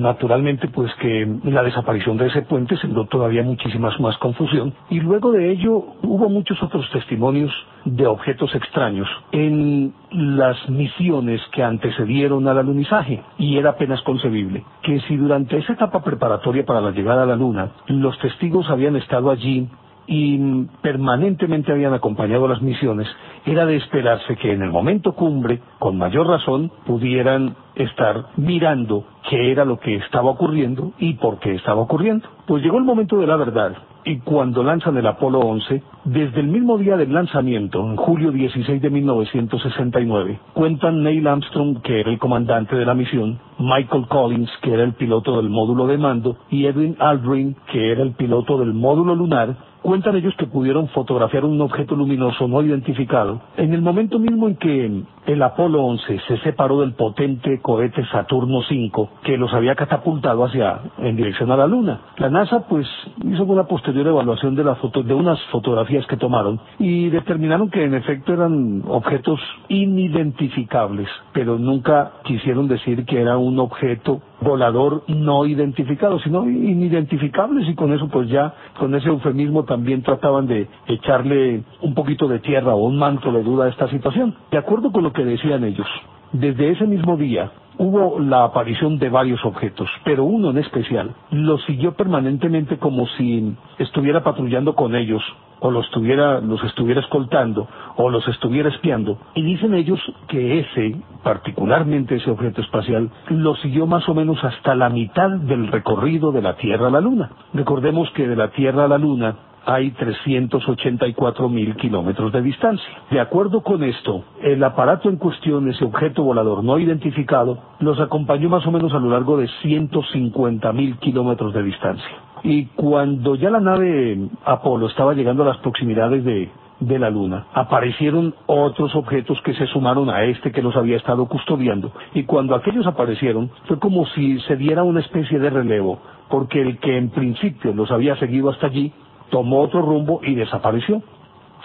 [0.00, 5.32] Naturalmente, pues que la desaparición de ese puente sembró todavía muchísimas más confusión y luego
[5.32, 7.52] de ello hubo muchos otros testimonios
[7.84, 15.00] de objetos extraños en las misiones que antecedieron al alunizaje y era apenas concebible que
[15.02, 19.30] si durante esa etapa preparatoria para la llegada a la Luna los testigos habían estado
[19.30, 19.68] allí
[20.08, 23.06] y permanentemente habían acompañado las misiones,
[23.44, 29.52] era de esperarse que en el momento cumbre, con mayor razón, pudieran estar mirando qué
[29.52, 32.26] era lo que estaba ocurriendo y por qué estaba ocurriendo.
[32.46, 33.76] Pues llegó el momento de la verdad
[34.08, 38.80] y cuando lanzan el Apolo 11, desde el mismo día del lanzamiento, en julio 16
[38.80, 44.72] de 1969, cuentan Neil Armstrong, que era el comandante de la misión, Michael Collins, que
[44.72, 48.72] era el piloto del módulo de mando, y Edwin Aldrin, que era el piloto del
[48.72, 54.18] módulo lunar, Cuentan ellos que pudieron fotografiar un objeto luminoso no identificado en el momento
[54.18, 59.52] mismo en que el Apolo 11 se separó del potente cohete Saturno V que los
[59.54, 62.00] había catapultado hacia en dirección a la Luna.
[62.16, 62.86] La NASA pues
[63.24, 67.84] hizo una posterior evaluación de, la foto, de unas fotografías que tomaron y determinaron que
[67.84, 75.44] en efecto eran objetos inidentificables, pero nunca quisieron decir que era un objeto volador no
[75.46, 81.62] identificado, sino inidentificables y con eso pues ya, con ese eufemismo también trataban de echarle
[81.82, 84.34] un poquito de tierra o un manto de duda a esta situación.
[84.50, 85.86] De acuerdo con lo que decían ellos,
[86.32, 91.64] desde ese mismo día hubo la aparición de varios objetos, pero uno en especial los
[91.64, 95.22] siguió permanentemente como si estuviera patrullando con ellos,
[95.60, 99.18] o los estuviera, los estuviera escoltando, o los estuviera espiando.
[99.34, 104.74] Y dicen ellos que ese, particularmente ese objeto espacial, lo siguió más o menos hasta
[104.74, 107.30] la mitad del recorrido de la Tierra a la Luna.
[107.54, 112.88] Recordemos que de la Tierra a la Luna hay 384 mil kilómetros de distancia.
[113.10, 118.48] De acuerdo con esto, el aparato en cuestión, ese objeto volador no identificado, los acompañó
[118.48, 122.28] más o menos a lo largo de 150 mil kilómetros de distancia.
[122.42, 127.46] Y cuando ya la nave Apolo estaba llegando a las proximidades de, de la Luna,
[127.52, 131.92] aparecieron otros objetos que se sumaron a este que los había estado custodiando.
[132.14, 135.98] Y cuando aquellos aparecieron, fue como si se diera una especie de relevo,
[136.30, 138.92] porque el que en principio los había seguido hasta allí
[139.30, 141.02] tomó otro rumbo y desapareció.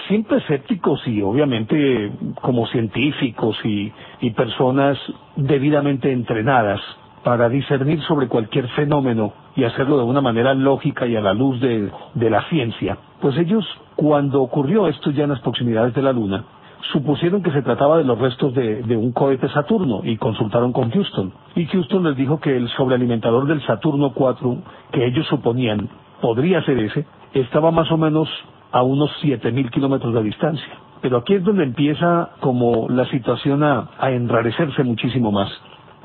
[0.08, 3.92] Siempre escépticos y obviamente como científicos y,
[4.32, 4.98] personas
[5.36, 6.82] debidamente entrenadas
[7.24, 11.60] para discernir sobre cualquier fenómeno y hacerlo de una manera lógica y a la luz
[11.62, 16.44] de, la ciencia, pues ellos, cuando ocurrió esto ya en las proximidades de la Luna,
[16.92, 20.90] supusieron que se trataba de los restos de, de, un cohete Saturno y consultaron con
[20.92, 21.32] Houston.
[21.56, 24.58] Y Houston les dijo que el sobrealimentador del Saturno 4,
[24.92, 25.90] que ellos suponían
[26.24, 28.30] podría ser ese, estaba más o menos
[28.72, 30.74] a unos 7.000 kilómetros de distancia.
[31.02, 35.50] Pero aquí es donde empieza como la situación a, a enrarecerse muchísimo más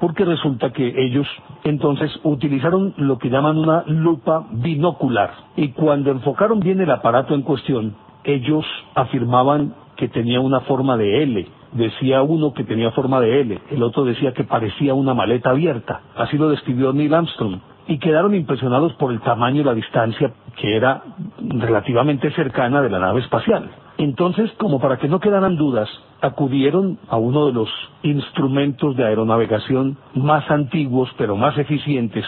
[0.01, 1.27] porque resulta que ellos
[1.65, 7.43] entonces utilizaron lo que llaman una lupa binocular y cuando enfocaron bien el aparato en
[7.43, 8.65] cuestión, ellos
[8.95, 11.47] afirmaban que tenía una forma de L.
[11.73, 16.01] Decía uno que tenía forma de L, el otro decía que parecía una maleta abierta.
[16.17, 20.77] Así lo describió Neil Armstrong y quedaron impresionados por el tamaño y la distancia que
[20.77, 21.03] era
[21.39, 23.71] relativamente cercana de la nave espacial.
[23.97, 25.89] Entonces, como para que no quedaran dudas,
[26.21, 27.69] acudieron a uno de los
[28.03, 32.25] instrumentos de aeronavegación más antiguos pero más eficientes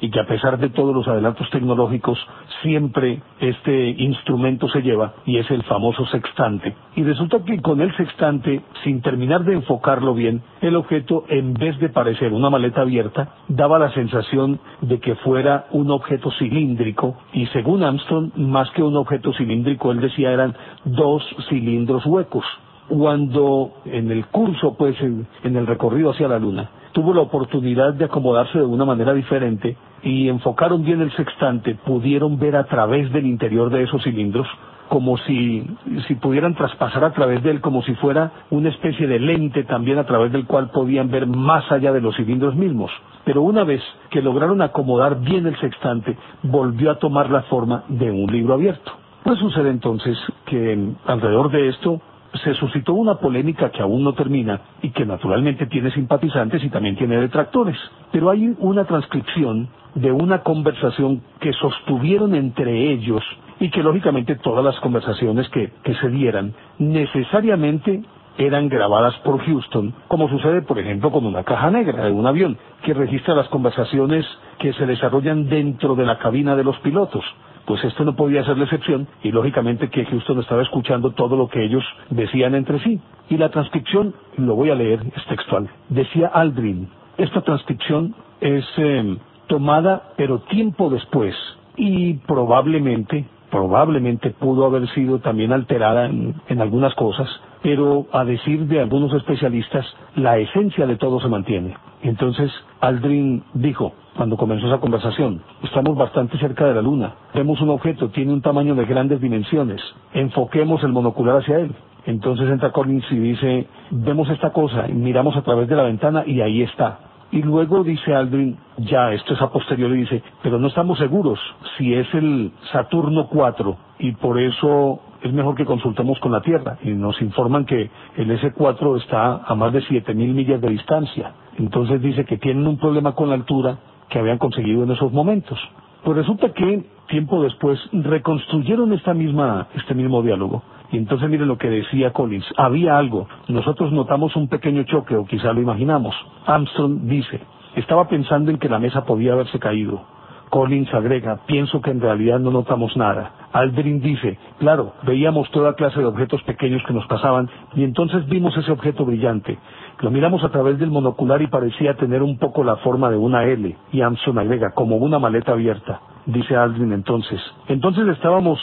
[0.00, 2.18] y que a pesar de todos los adelantos tecnológicos,
[2.62, 6.74] siempre este instrumento se lleva y es el famoso sextante.
[6.96, 11.78] Y resulta que con el sextante, sin terminar de enfocarlo bien, el objeto, en vez
[11.78, 17.46] de parecer una maleta abierta, daba la sensación de que fuera un objeto cilíndrico y
[17.46, 22.44] según Armstrong, más que un objeto cilíndrico, él decía eran dos cilindros huecos
[22.90, 28.04] cuando en el curso, pues en, el recorrido hacia la Luna, tuvo la oportunidad de
[28.04, 33.26] acomodarse de una manera diferente y enfocaron bien el sextante, pudieron ver a través del
[33.26, 34.46] interior de esos cilindros
[34.90, 35.64] como si,
[36.08, 39.98] si pudieran traspasar a través de él, como si fuera una especie de lente también
[39.98, 42.90] a través del cual podían ver más allá de los cilindros mismos.
[43.24, 48.10] Pero una vez que lograron acomodar bien el sextante, volvió a tomar la forma de
[48.10, 48.90] un libro abierto.
[49.22, 52.00] Pues sucede entonces que alrededor de esto
[52.44, 56.96] se suscitó una polémica que aún no termina y que naturalmente tiene simpatizantes y también
[56.96, 57.76] tiene detractores.
[58.12, 63.22] Pero hay una transcripción de una conversación que sostuvieron entre ellos
[63.58, 68.02] y que lógicamente todas las conversaciones que, que se dieran necesariamente
[68.38, 72.56] eran grabadas por Houston, como sucede por ejemplo con una caja negra de un avión,
[72.82, 74.24] que registra las conversaciones
[74.58, 77.24] que se desarrollan dentro de la cabina de los pilotos
[77.66, 81.48] pues esto no podía ser la excepción y lógicamente que Houston estaba escuchando todo lo
[81.48, 83.00] que ellos decían entre sí.
[83.28, 85.68] Y la transcripción, lo voy a leer, es textual.
[85.88, 91.34] Decía Aldrin, esta transcripción es em, tomada pero tiempo después
[91.76, 97.28] y probablemente, probablemente pudo haber sido también alterada en algunas cosas,
[97.62, 101.76] pero a decir de algunos especialistas, la esencia de todo se mantiene.
[102.02, 107.70] Entonces Aldrin dijo, cuando comenzó esa conversación, estamos bastante cerca de la Luna, vemos un
[107.70, 109.80] objeto, tiene un tamaño de grandes dimensiones,
[110.12, 111.74] enfoquemos el monocular hacia él.
[112.06, 116.40] Entonces entra Collins y dice, vemos esta cosa, miramos a través de la ventana y
[116.40, 116.98] ahí está.
[117.32, 121.38] Y luego dice Aldrin, ya, esto es a posteriori, dice, pero no estamos seguros
[121.78, 126.78] si es el Saturno 4 y por eso es mejor que consultemos con la Tierra.
[126.82, 131.32] Y nos informan que el S4 está a más de 7.000 millas de distancia.
[131.56, 133.78] Entonces dice que tienen un problema con la altura
[134.10, 135.58] que habían conseguido en esos momentos.
[136.04, 140.62] Pues resulta que tiempo después reconstruyeron esta misma, este mismo diálogo.
[140.92, 142.46] Y entonces miren lo que decía Collins.
[142.56, 143.28] Había algo.
[143.48, 146.14] Nosotros notamos un pequeño choque, o quizá lo imaginamos.
[146.46, 147.40] Armstrong dice,
[147.76, 150.02] estaba pensando en que la mesa podía haberse caído.
[150.50, 153.48] Collins agrega, pienso que en realidad no notamos nada.
[153.52, 158.56] Aldrin dice, claro, veíamos toda clase de objetos pequeños que nos pasaban y entonces vimos
[158.56, 159.58] ese objeto brillante.
[160.00, 163.44] Lo miramos a través del monocular y parecía tener un poco la forma de una
[163.44, 163.76] L.
[163.92, 166.00] Y Armstrong agrega, como una maleta abierta.
[166.26, 167.40] Dice Aldrin entonces.
[167.68, 168.58] Entonces estábamos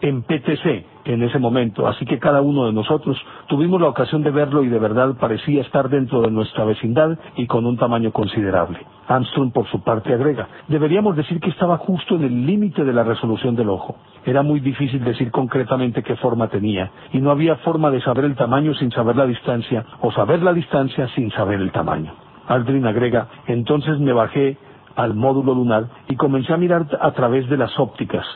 [0.00, 3.16] en PTC en ese momento, así que cada uno de nosotros
[3.48, 7.46] tuvimos la ocasión de verlo y de verdad parecía estar dentro de nuestra vecindad y
[7.46, 8.78] con un tamaño considerable.
[9.08, 13.02] Armstrong por su parte agrega, deberíamos decir que estaba justo en el límite de la
[13.02, 13.96] resolución del ojo.
[14.24, 18.36] Era muy difícil decir concretamente qué forma tenía y no había forma de saber el
[18.36, 22.12] tamaño sin saber la distancia o saber la distancia sin saber el tamaño.
[22.46, 24.56] Aldrin agrega, entonces me bajé
[24.96, 28.26] al módulo lunar y comencé a mirar a través de las ópticas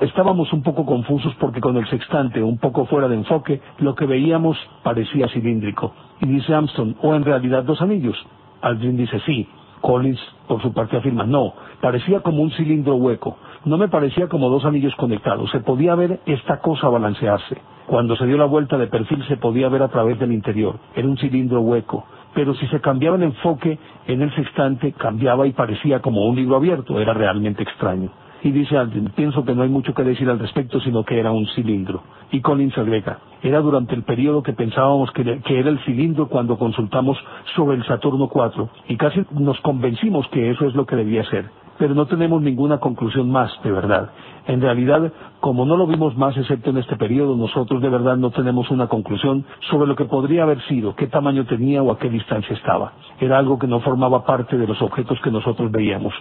[0.00, 4.06] Estábamos un poco confusos porque con el sextante un poco fuera de enfoque, lo que
[4.06, 5.92] veíamos parecía cilíndrico.
[6.22, 8.16] Y dice Armstrong, o en realidad dos anillos.
[8.62, 9.46] Aldrin dice sí.
[9.82, 13.36] Collins, por su parte, afirma, no, parecía como un cilindro hueco.
[13.66, 15.50] No me parecía como dos anillos conectados.
[15.50, 17.58] Se podía ver esta cosa balancearse.
[17.86, 20.76] Cuando se dio la vuelta de perfil se podía ver a través del interior.
[20.94, 22.06] Era un cilindro hueco.
[22.34, 26.56] Pero si se cambiaba el enfoque en el sextante, cambiaba y parecía como un libro
[26.56, 26.98] abierto.
[26.98, 28.10] Era realmente extraño.
[28.42, 31.30] Y dice alguien, pienso que no hay mucho que decir al respecto, sino que era
[31.30, 32.02] un cilindro.
[32.32, 36.58] Y Collins agrega, era durante el periodo que pensábamos que, que, era el cilindro cuando
[36.58, 37.18] consultamos
[37.54, 41.50] sobre el Saturno 4 y casi nos convencimos que eso es lo que debía ser.
[41.78, 44.10] Pero no tenemos ninguna conclusión más, de verdad.
[44.46, 48.30] En realidad, como no lo vimos más excepto en este periodo, nosotros de verdad no
[48.30, 52.08] tenemos una conclusión sobre lo que podría haber sido, qué tamaño tenía o a qué
[52.08, 52.92] distancia estaba.
[53.20, 56.14] Era algo que no formaba parte de los objetos que nosotros veíamos.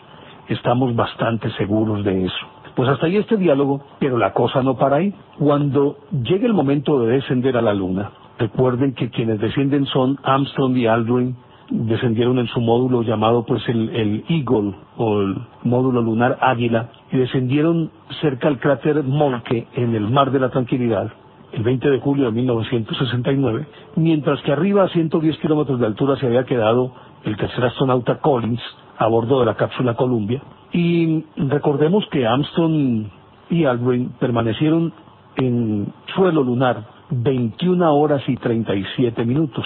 [0.49, 2.45] Estamos bastante seguros de eso.
[2.75, 5.13] Pues hasta ahí este diálogo, pero la cosa no para ahí.
[5.37, 8.09] Cuando llegue el momento de descender a la Luna,
[8.39, 11.35] recuerden que quienes descienden son Armstrong y Aldrin,
[11.69, 17.17] descendieron en su módulo llamado pues el, el, Eagle o el módulo lunar Águila y
[17.17, 21.11] descendieron cerca al cráter Molke en el Mar de la Tranquilidad
[21.51, 26.27] el 20 de julio de 1969, mientras que arriba a 110 kilómetros de altura se
[26.27, 26.91] había quedado
[27.23, 28.61] el tercer astronauta Collins
[28.99, 30.41] a bordo de la cápsula Columbia.
[30.71, 33.07] Y recordemos que Armstrong
[33.49, 34.93] y Aldrin permanecieron
[35.37, 39.65] en suelo lunar 21 horas y 37 minutos.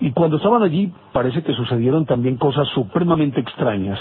[0.00, 4.00] Y cuando estaban allí parece que sucedieron también cosas supremamente extrañas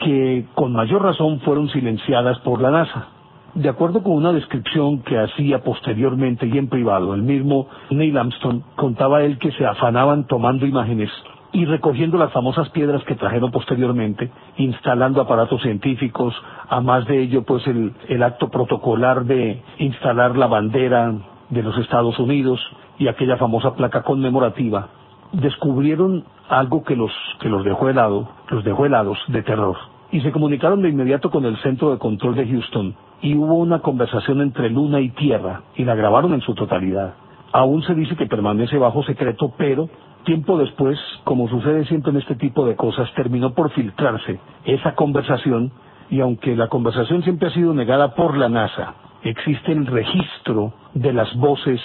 [0.00, 3.08] que con mayor razón fueron silenciadas por la NASA.
[3.54, 8.62] De acuerdo con una descripción que hacía posteriormente y en privado, el mismo Neil Armstrong
[8.74, 11.10] contaba él que se afanaban tomando imágenes
[11.54, 16.34] y recogiendo las famosas piedras que trajeron posteriormente, instalando aparatos científicos,
[16.68, 21.14] a más de ello pues el, el acto protocolar de instalar la bandera
[21.50, 22.60] de los Estados Unidos
[22.98, 24.88] y aquella famosa placa conmemorativa,
[25.32, 29.76] descubrieron algo que los, que los dejó helado, los dejó helados de terror.
[30.10, 33.78] Y se comunicaron de inmediato con el centro de control de Houston y hubo una
[33.78, 37.14] conversación entre Luna y Tierra y la grabaron en su totalidad.
[37.54, 39.88] Aún se dice que permanece bajo secreto, pero
[40.24, 45.70] Tiempo después, como sucede siempre en este tipo de cosas, terminó por filtrarse esa conversación
[46.08, 51.12] y aunque la conversación siempre ha sido negada por la NASA, existe el registro de
[51.12, 51.78] las voces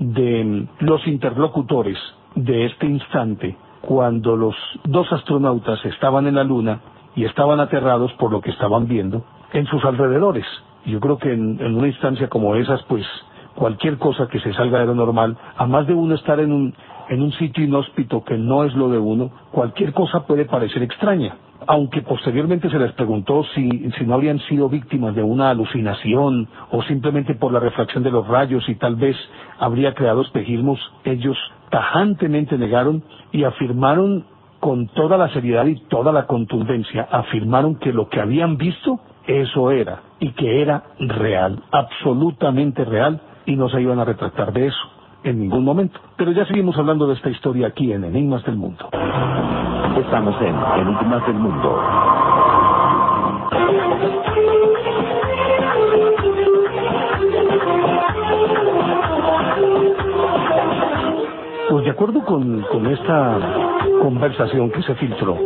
[0.00, 1.96] de los interlocutores
[2.34, 6.80] de este instante cuando los dos astronautas estaban en la Luna
[7.14, 10.46] y estaban aterrados por lo que estaban viendo en sus alrededores.
[10.84, 13.06] Yo creo que en, en una instancia como esas, pues
[13.54, 16.74] cualquier cosa que se salga de lo normal, a más de uno estar en un,
[17.08, 21.36] en un sitio inhóspito que no es lo de uno, cualquier cosa puede parecer extraña.
[21.66, 26.82] Aunque posteriormente se les preguntó si, si no habrían sido víctimas de una alucinación o
[26.82, 29.16] simplemente por la refracción de los rayos y tal vez
[29.58, 31.38] habría creado espejismos, ellos
[31.70, 34.26] tajantemente negaron y afirmaron
[34.60, 39.70] con toda la seriedad y toda la contundencia, afirmaron que lo que habían visto, eso
[39.70, 44.90] era, y que era real, absolutamente real, y no se iban a retractar de eso
[45.24, 45.98] en ningún momento.
[46.16, 48.88] Pero ya seguimos hablando de esta historia aquí en Enigmas del Mundo.
[49.98, 51.80] Estamos en Enigmas del Mundo.
[61.70, 63.38] Pues de acuerdo con, con esta
[64.00, 65.36] conversación que se filtró,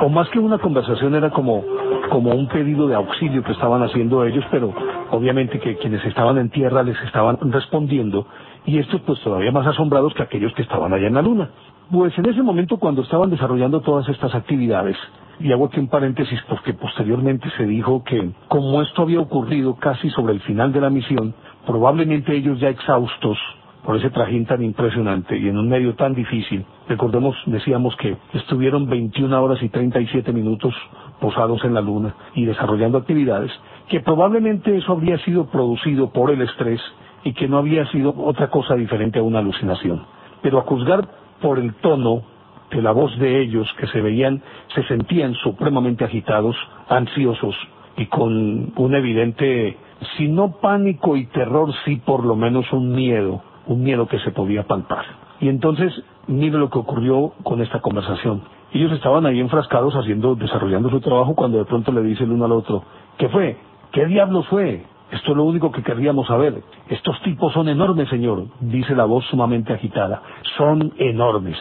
[0.00, 1.64] o más que una conversación era como,
[2.10, 4.72] como un pedido de auxilio que estaban haciendo ellos, pero
[5.10, 8.26] obviamente que quienes estaban en tierra les estaban respondiendo,
[8.66, 11.50] y estos pues todavía más asombrados que aquellos que estaban allá en la luna.
[11.90, 14.96] Pues en ese momento cuando estaban desarrollando todas estas actividades,
[15.40, 20.10] y hago aquí un paréntesis porque posteriormente se dijo que como esto había ocurrido casi
[20.10, 21.34] sobre el final de la misión,
[21.66, 23.38] probablemente ellos ya exhaustos
[23.84, 26.64] por ese trajín tan impresionante y en un medio tan difícil.
[26.88, 30.74] Recordemos, decíamos que estuvieron 21 horas y 37 minutos
[31.20, 33.50] posados en la luna y desarrollando actividades,
[33.88, 36.80] que probablemente eso habría sido producido por el estrés
[37.24, 40.04] y que no había sido otra cosa diferente a una alucinación.
[40.42, 41.08] Pero a juzgar
[41.40, 42.22] por el tono
[42.70, 44.42] de la voz de ellos, que se veían,
[44.74, 46.56] se sentían supremamente agitados,
[46.88, 47.56] ansiosos
[47.96, 49.76] y con un evidente,
[50.16, 54.30] si no pánico y terror, sí por lo menos un miedo, un miedo que se
[54.30, 55.04] podía palpar.
[55.40, 55.92] Y entonces,
[56.26, 58.42] mire lo que ocurrió con esta conversación.
[58.72, 62.44] Ellos estaban ahí enfrascados haciendo, desarrollando su trabajo cuando de pronto le dice el uno
[62.44, 62.82] al otro,
[63.16, 63.56] ¿qué fue?
[63.92, 64.84] ¿Qué diablos fue?
[65.10, 66.62] Esto es lo único que querríamos saber.
[66.88, 70.22] Estos tipos son enormes, señor, dice la voz sumamente agitada.
[70.56, 71.56] Son enormes.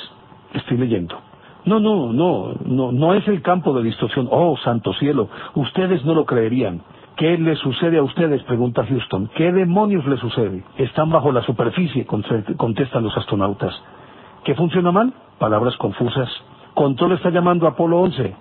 [0.53, 1.15] Estoy leyendo.
[1.65, 4.27] No, no, no, no, no es el campo de distorsión.
[4.31, 6.81] Oh, santo cielo, ustedes no lo creerían.
[7.15, 8.43] ¿Qué les sucede a ustedes?
[8.43, 9.29] pregunta Houston.
[9.35, 10.63] ¿Qué demonios les sucede?
[10.77, 13.73] Están bajo la superficie, contestan los astronautas.
[14.43, 15.13] ¿Qué funciona mal?
[15.39, 16.29] Palabras confusas.
[16.73, 18.35] Control está llamando a Apolo 11.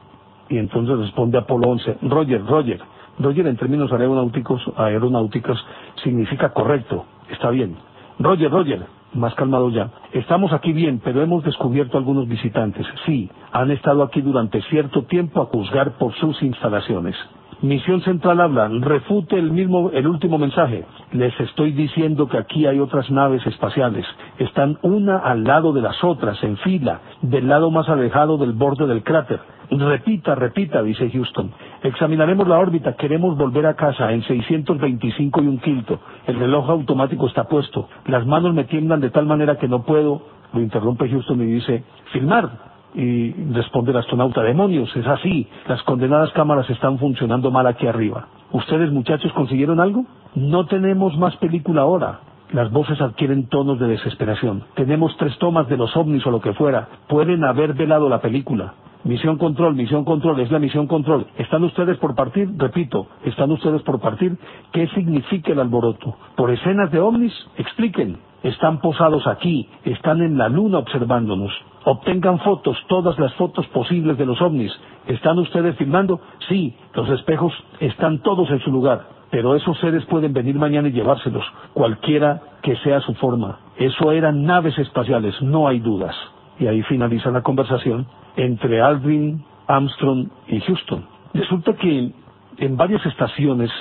[0.50, 1.98] Y entonces responde Apolo 11.
[2.02, 2.80] Roger, Roger.
[3.18, 5.64] Roger en términos aeronáuticos, aeronáuticos
[6.02, 7.04] significa correcto.
[7.30, 7.76] Está bien.
[8.18, 8.86] Roger, Roger.
[9.14, 9.90] Más calmado ya.
[10.12, 12.86] Estamos aquí bien, pero hemos descubierto algunos visitantes.
[13.06, 17.16] Sí, han estado aquí durante cierto tiempo a juzgar por sus instalaciones.
[17.62, 20.84] Misión Central habla, refute el mismo, el último mensaje.
[21.12, 24.04] Les estoy diciendo que aquí hay otras naves espaciales.
[24.38, 28.86] Están una al lado de las otras, en fila, del lado más alejado del borde
[28.86, 29.40] del cráter.
[29.70, 31.50] Repita, repita, dice Houston.
[31.82, 35.98] Examinaremos la órbita, queremos volver a casa en 625 y un quinto.
[36.26, 37.88] El reloj automático está puesto.
[38.04, 40.20] Las manos me tiemblan de tal manera que no puedo.
[40.52, 42.75] Lo interrumpe Houston y dice, filmar.
[42.96, 48.26] Y responde el astronauta, demonios, es así, las condenadas cámaras están funcionando mal aquí arriba.
[48.52, 50.06] ¿Ustedes muchachos consiguieron algo?
[50.34, 52.20] No tenemos más película ahora.
[52.52, 54.64] Las voces adquieren tonos de desesperación.
[54.76, 56.88] Tenemos tres tomas de los ovnis o lo que fuera.
[57.06, 58.72] Pueden haber velado la película.
[59.04, 61.26] Misión control, misión control, es la misión control.
[61.38, 62.48] ¿Están ustedes por partir?
[62.56, 64.36] Repito, ¿están ustedes por partir?
[64.72, 66.16] ¿Qué significa el alboroto?
[66.34, 67.32] ¿Por escenas de ovnis?
[67.56, 68.18] Expliquen.
[68.46, 71.50] Están posados aquí, están en la luna observándonos.
[71.84, 74.70] Obtengan fotos, todas las fotos posibles de los ovnis.
[75.08, 76.20] ¿Están ustedes filmando?
[76.48, 79.02] Sí, los espejos están todos en su lugar.
[79.32, 81.44] Pero esos seres pueden venir mañana y llevárselos,
[81.74, 83.58] cualquiera que sea su forma.
[83.78, 86.14] Eso eran naves espaciales, no hay dudas.
[86.60, 91.04] Y ahí finaliza la conversación entre Aldrin, Armstrong y Houston.
[91.34, 92.12] Resulta que
[92.58, 93.72] en varias estaciones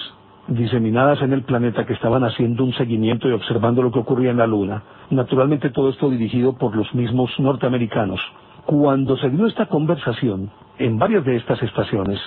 [0.48, 4.38] diseminadas en el planeta que estaban haciendo un seguimiento y observando lo que ocurría en
[4.38, 8.20] la Luna, naturalmente todo esto dirigido por los mismos norteamericanos.
[8.66, 12.20] Cuando se dio esta conversación, en varias de estas estaciones,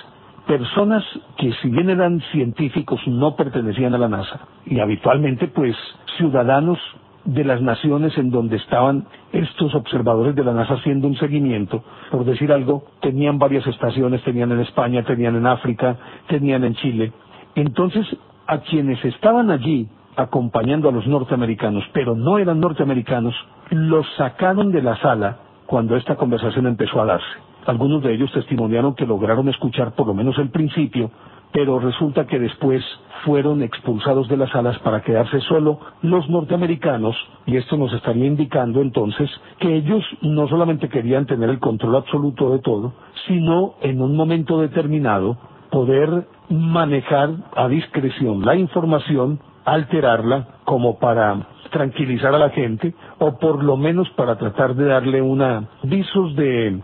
[0.47, 1.03] personas
[1.37, 5.75] que si bien eran científicos no pertenecían a la NASA, y habitualmente pues
[6.17, 6.79] ciudadanos
[7.25, 12.25] de las naciones en donde estaban estos observadores de la NASA haciendo un seguimiento, por
[12.25, 15.97] decir algo, tenían varias estaciones, tenían en España, tenían en África,
[16.27, 17.11] tenían en Chile.
[17.55, 18.05] Entonces,
[18.47, 23.33] a quienes estaban allí acompañando a los norteamericanos, pero no eran norteamericanos,
[23.69, 27.27] los sacaron de la sala cuando esta conversación empezó a darse.
[27.65, 31.11] Algunos de ellos testimoniaron que lograron escuchar por lo menos el principio,
[31.51, 32.83] pero resulta que después
[33.25, 38.81] fueron expulsados de las salas para quedarse solo los norteamericanos, y esto nos estaría indicando
[38.81, 39.29] entonces
[39.59, 42.93] que ellos no solamente querían tener el control absoluto de todo,
[43.27, 45.37] sino en un momento determinado
[45.71, 53.63] poder manejar a discreción la información, alterarla como para tranquilizar a la gente o por
[53.63, 56.81] lo menos para tratar de darle una visos de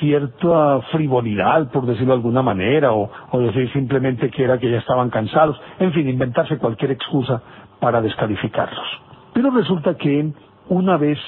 [0.00, 4.78] cierta frivolidad, por decirlo de alguna manera, o, o decir simplemente que era que ya
[4.78, 7.42] estaban cansados, en fin, inventarse cualquier excusa
[7.78, 8.86] para descalificarlos.
[9.32, 10.32] Pero resulta que
[10.70, 11.18] una vez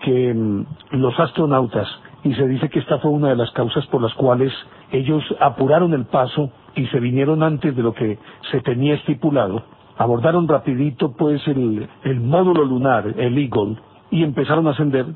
[0.00, 1.88] que mm, los astronautas
[2.22, 4.52] y se dice que esta fue una de las causas por las cuales
[4.92, 8.18] ellos apuraron el paso y se vinieron antes de lo que
[8.50, 9.62] se tenía estipulado.
[9.98, 13.76] Abordaron rapidito pues el, el módulo lunar, el Eagle,
[14.10, 15.06] y empezaron a ascender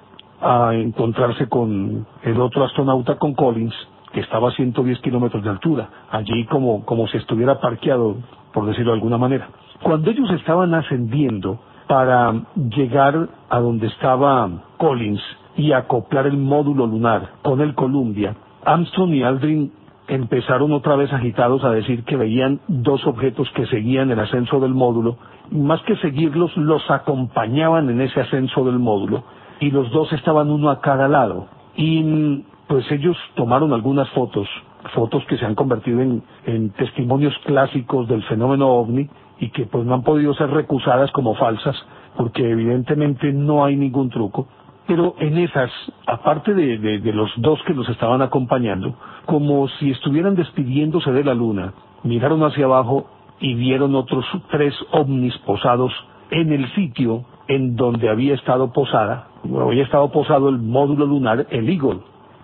[0.41, 3.75] a encontrarse con el otro astronauta, con Collins,
[4.13, 8.17] que estaba a 110 kilómetros de altura, allí como, como si estuviera parqueado,
[8.53, 9.49] por decirlo de alguna manera.
[9.83, 14.49] Cuando ellos estaban ascendiendo para llegar a donde estaba
[14.79, 15.23] Collins
[15.57, 18.35] y acoplar el módulo lunar con el Columbia,
[18.65, 19.73] Armstrong y Aldrin
[20.11, 24.75] empezaron otra vez agitados a decir que veían dos objetos que seguían el ascenso del
[24.75, 25.17] módulo,
[25.51, 29.23] más que seguirlos, los acompañaban en ese ascenso del módulo,
[29.61, 31.47] y los dos estaban uno a cada lado.
[31.77, 34.49] Y pues ellos tomaron algunas fotos,
[34.95, 39.09] fotos que se han convertido en, en testimonios clásicos del fenómeno ovni
[39.39, 41.77] y que pues no han podido ser recusadas como falsas,
[42.17, 44.49] porque evidentemente no hay ningún truco.
[44.91, 45.71] Pero en esas,
[46.05, 51.33] aparte de, de, los dos que los estaban acompañando, como si estuvieran despidiéndose de la
[51.33, 53.07] luna, miraron hacia abajo
[53.39, 55.93] y vieron otros tres ovnis posados
[56.33, 59.29] en el sitio en donde había estado posada,
[59.65, 62.01] había estado posado el módulo lunar, el Eagle.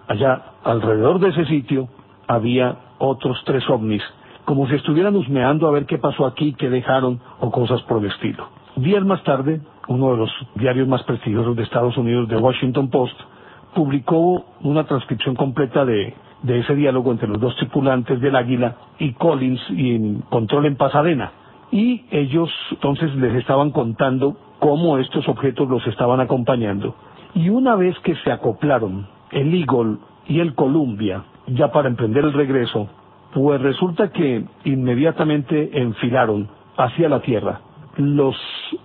[0.06, 1.88] Allá, alrededor de ese sitio,
[2.28, 4.04] había otros tres ovnis,
[4.44, 8.08] como si estuvieran husmeando a ver qué pasó aquí, qué dejaron o cosas por el
[8.08, 8.46] estilo.
[8.76, 13.18] Días más tarde, uno de los diarios más prestigiosos de Estados Unidos, The Washington Post,
[13.74, 16.14] publicó una transcripción completa de,
[16.46, 21.32] ese diálogo entre los dos tripulantes del Águila y Collins y en control en Pasadena.
[21.70, 26.94] Y ellos entonces les estaban contando cómo estos objetos los estaban acompañando.
[27.34, 29.96] Y una vez que se acoplaron el Eagle
[30.28, 32.88] y el Columbia, ya para emprender el regreso,
[33.32, 37.60] pues resulta que inmediatamente enfilaron hacia la Tierra.
[37.96, 38.36] Los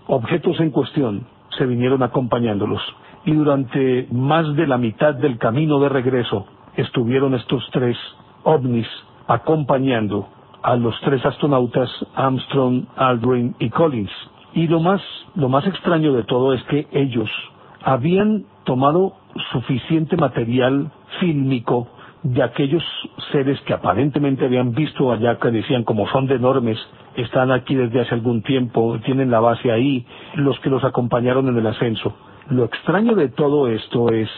[0.08, 1.26] objetos en cuestión
[1.58, 2.82] se vinieron acompañándolos
[3.26, 6.46] y durante más de la mitad del camino de regreso
[6.76, 7.98] estuvieron estos tres
[8.44, 8.88] ovnis
[9.28, 10.28] acompañando
[10.64, 14.12] a los tres astronautas Armstrong, Aldrin y Collins.
[14.54, 15.02] Y lo más,
[15.36, 17.30] lo más extraño de todo es que ellos
[17.84, 19.14] habían tomado
[19.52, 21.88] suficiente material fílmico
[22.24, 22.84] de aquellos
[23.32, 26.78] seres que aparentemente habían visto allá, que decían como son de enormes,
[27.16, 30.06] están aquí desde hace algún tiempo, tienen la base ahí,
[30.36, 32.14] los que los acompañaron en el ascenso.
[32.50, 34.30] Lo extraño de todo esto es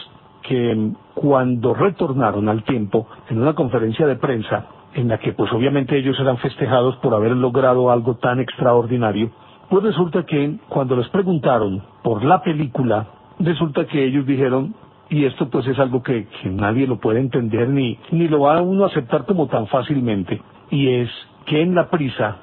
[0.42, 5.96] que cuando retornaron al tiempo, en una conferencia de prensa, en la que pues obviamente
[5.96, 9.30] ellos eran festejados por haber logrado algo tan extraordinario,
[9.68, 13.06] pues resulta que cuando les preguntaron por la película,
[13.38, 14.74] resulta que ellos dijeron,
[15.08, 18.62] y esto pues es algo que, nadie lo puede entender ni, ni lo va a
[18.62, 21.10] uno aceptar como tan fácilmente, y es
[21.46, 22.36] que en la prisa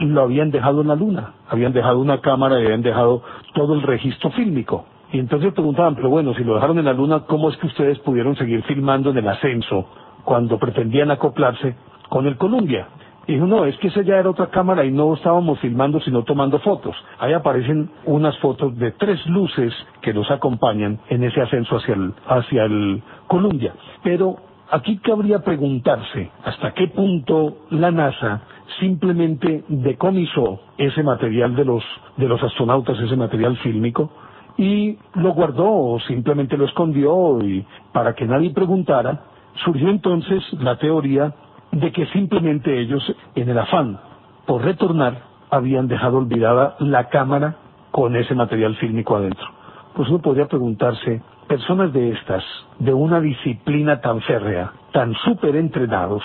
[0.00, 3.22] lo habían dejado en la luna, habían dejado una cámara y habían dejado
[3.54, 4.84] todo el registro fílmico.
[5.12, 7.98] Y entonces preguntaban, pero bueno, si lo dejaron en la luna, ¿cómo es que ustedes
[8.00, 9.86] pudieron seguir filmando en el ascenso
[10.24, 11.76] cuando pretendían acoplarse
[12.08, 12.88] con el Columbia?
[13.26, 16.22] Y dijo, no, es que esa ya era otra cámara y no estábamos filmando sino
[16.24, 16.96] tomando fotos.
[17.18, 22.14] Ahí aparecen unas fotos de tres luces que nos acompañan en ese ascenso hacia el,
[22.26, 23.74] hacia el Columbia.
[24.02, 24.36] Pero
[24.70, 28.40] aquí cabría preguntarse hasta qué punto la NASA
[28.80, 31.84] simplemente decomisó ese material de los,
[32.16, 34.10] de los astronautas, ese material fílmico,
[34.56, 39.22] y lo guardó o simplemente lo escondió y para que nadie preguntara,
[39.64, 41.32] surgió entonces la teoría
[41.72, 43.02] de que simplemente ellos,
[43.34, 44.00] en el afán
[44.46, 47.56] por retornar, habían dejado olvidada la cámara
[47.90, 49.46] con ese material fílmico adentro.
[49.94, 52.44] Pues uno podría preguntarse, personas de estas,
[52.78, 56.22] de una disciplina tan férrea, tan súper entrenados,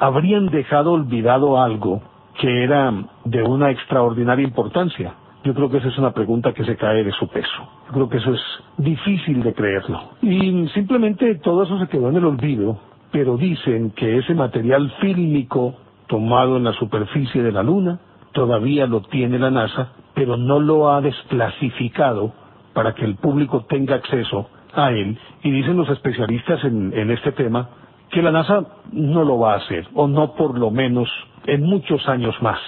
[0.00, 2.02] habrían dejado olvidado algo
[2.40, 2.92] que era
[3.24, 5.14] de una extraordinaria importancia.
[5.44, 7.68] Yo creo que esa es una pregunta que se cae de su peso.
[7.86, 8.42] Yo creo que eso es
[8.78, 10.00] difícil de creerlo.
[10.22, 15.74] Y simplemente todo eso se quedó en el olvido pero dicen que ese material fílmico
[16.06, 17.98] tomado en la superficie de la Luna
[18.32, 22.32] todavía lo tiene la NASA, pero no lo ha desclasificado
[22.72, 25.18] para que el público tenga acceso a él.
[25.42, 27.68] Y dicen los especialistas en, en este tema
[28.10, 31.08] que la NASA no lo va a hacer, o no por lo menos
[31.46, 32.58] en muchos años más.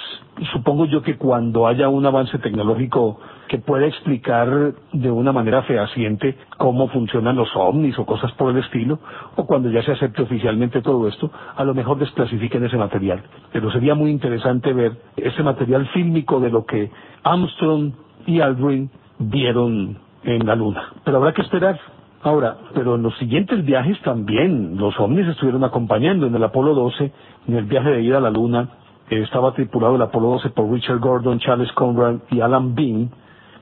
[0.53, 3.19] Supongo yo que cuando haya un avance tecnológico
[3.49, 8.59] que pueda explicar de una manera fehaciente cómo funcionan los ovnis o cosas por el
[8.59, 8.99] estilo,
[9.37, 13.23] o cuando ya se acepte oficialmente todo esto, a lo mejor desclasifiquen ese material.
[13.53, 16.91] Pero sería muy interesante ver ese material fílmico de lo que
[17.25, 17.93] Armstrong
[18.27, 20.85] y Aldrin vieron en la Luna.
[21.05, 21.79] Pero habrá que esperar.
[22.23, 27.13] Ahora, pero en los siguientes viajes también los ovnis estuvieron acompañando en el Apolo 12,
[27.49, 28.69] en el viaje de ida a la Luna,
[29.11, 33.11] estaba tripulado el Apolo 12 por Richard Gordon, Charles Conrad y Alan Bean,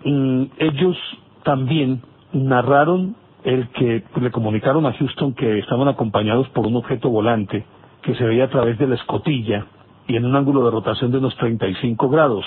[0.05, 0.97] y ellos
[1.43, 2.03] también
[2.33, 7.65] narraron el que le comunicaron a Houston que estaban acompañados por un objeto volante
[8.03, 9.67] que se veía a través de la escotilla
[10.07, 12.45] y en un ángulo de rotación de unos 35 grados.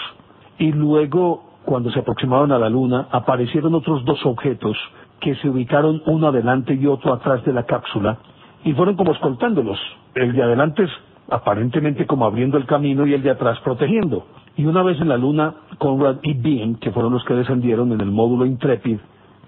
[0.59, 4.77] Y luego, cuando se aproximaron a la Luna, aparecieron otros dos objetos
[5.23, 8.17] que se ubicaron uno adelante y otro atrás de la cápsula
[8.65, 9.79] y fueron como escoltándolos.
[10.15, 10.83] El de adelante
[11.29, 14.25] aparentemente como abriendo el camino y el de atrás protegiendo.
[14.57, 18.01] Y una vez en la Luna, Conrad y Bean, que fueron los que descendieron en
[18.01, 18.97] el módulo Intrepid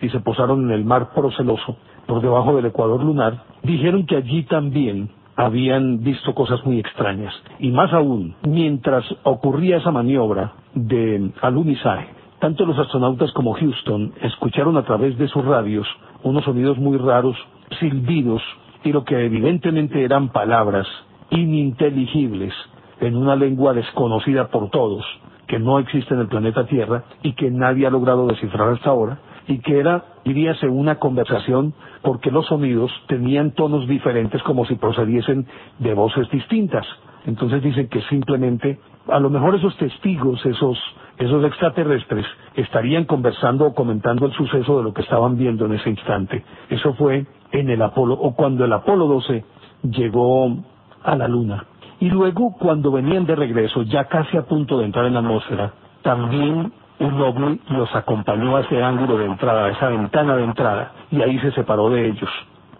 [0.01, 4.43] y se posaron en el mar proceloso por debajo del ecuador lunar, dijeron que allí
[4.43, 7.33] también habían visto cosas muy extrañas.
[7.59, 12.07] Y más aún, mientras ocurría esa maniobra de alunizaje,
[12.39, 15.87] tanto los astronautas como Houston escucharon a través de sus radios
[16.23, 17.37] unos sonidos muy raros,
[17.79, 18.41] silbidos,
[18.83, 20.87] y lo que evidentemente eran palabras
[21.29, 22.53] ininteligibles
[22.99, 25.05] en una lengua desconocida por todos,
[25.47, 29.19] que no existe en el planeta Tierra y que nadie ha logrado descifrar hasta ahora,
[29.47, 35.47] y que era, diríase, una conversación porque los sonidos tenían tonos diferentes como si procediesen
[35.79, 36.85] de voces distintas.
[37.25, 40.77] Entonces dicen que simplemente, a lo mejor esos testigos, esos,
[41.17, 45.89] esos extraterrestres, estarían conversando o comentando el suceso de lo que estaban viendo en ese
[45.89, 46.43] instante.
[46.69, 49.43] Eso fue en el Apolo, o cuando el Apolo 12
[49.83, 50.57] llegó
[51.03, 51.65] a la Luna.
[51.99, 55.71] Y luego, cuando venían de regreso, ya casi a punto de entrar en la atmósfera,
[56.01, 60.91] también un ovni los acompañó a ese ángulo de entrada, a esa ventana de entrada,
[61.11, 62.29] y ahí se separó de ellos.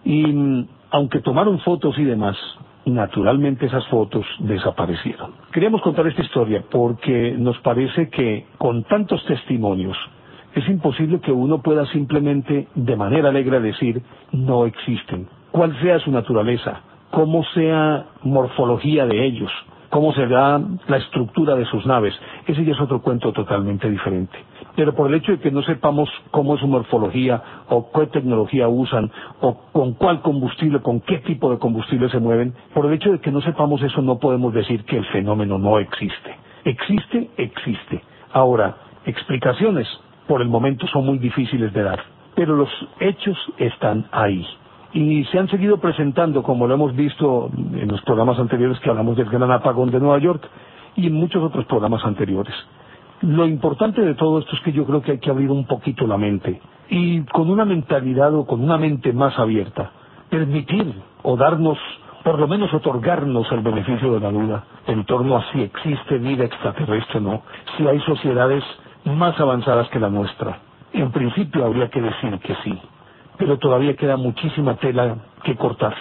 [0.04, 2.36] Y mm, aunque tomaron fotos y demás,
[2.86, 5.32] naturalmente esas fotos desaparecieron.
[5.52, 9.96] Queríamos contar esta historia porque nos parece que con tantos testimonios
[10.54, 16.10] es imposible que uno pueda simplemente de manera alegre decir no existen, cuál sea su
[16.10, 16.80] naturaleza,
[17.10, 19.50] cómo sea morfología de ellos,
[19.90, 22.14] cómo será la estructura de sus naves.
[22.46, 24.38] Ese ya es otro cuento totalmente diferente.
[24.76, 28.68] Pero por el hecho de que no sepamos cómo es su morfología o qué tecnología
[28.68, 29.10] usan
[29.40, 33.20] o con cuál combustible, con qué tipo de combustible se mueven, por el hecho de
[33.20, 36.36] que no sepamos eso no podemos decir que el fenómeno no existe.
[36.64, 38.02] Existe, existe.
[38.32, 39.88] Ahora, explicaciones
[40.28, 42.02] por el momento son muy difíciles de dar,
[42.34, 42.68] pero los
[43.00, 44.46] hechos están ahí
[44.92, 49.16] y se han seguido presentando, como lo hemos visto en los programas anteriores que hablamos
[49.16, 50.42] del gran apagón de Nueva York
[50.96, 52.54] y en muchos otros programas anteriores.
[53.22, 56.06] Lo importante de todo esto es que yo creo que hay que abrir un poquito
[56.06, 59.90] la mente y con una mentalidad o con una mente más abierta,
[60.28, 61.78] permitir o darnos,
[62.22, 66.44] por lo menos otorgarnos el beneficio de la duda en torno a si existe vida
[66.44, 67.42] extraterrestre o no,
[67.76, 68.62] si hay sociedades
[69.04, 70.58] más avanzadas que la nuestra.
[70.92, 72.78] En principio habría que decir que sí,
[73.38, 75.94] pero todavía queda muchísima tela que cortar.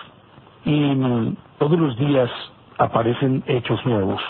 [0.66, 2.30] Y todos los días
[2.78, 4.22] aparecen hechos nuevos.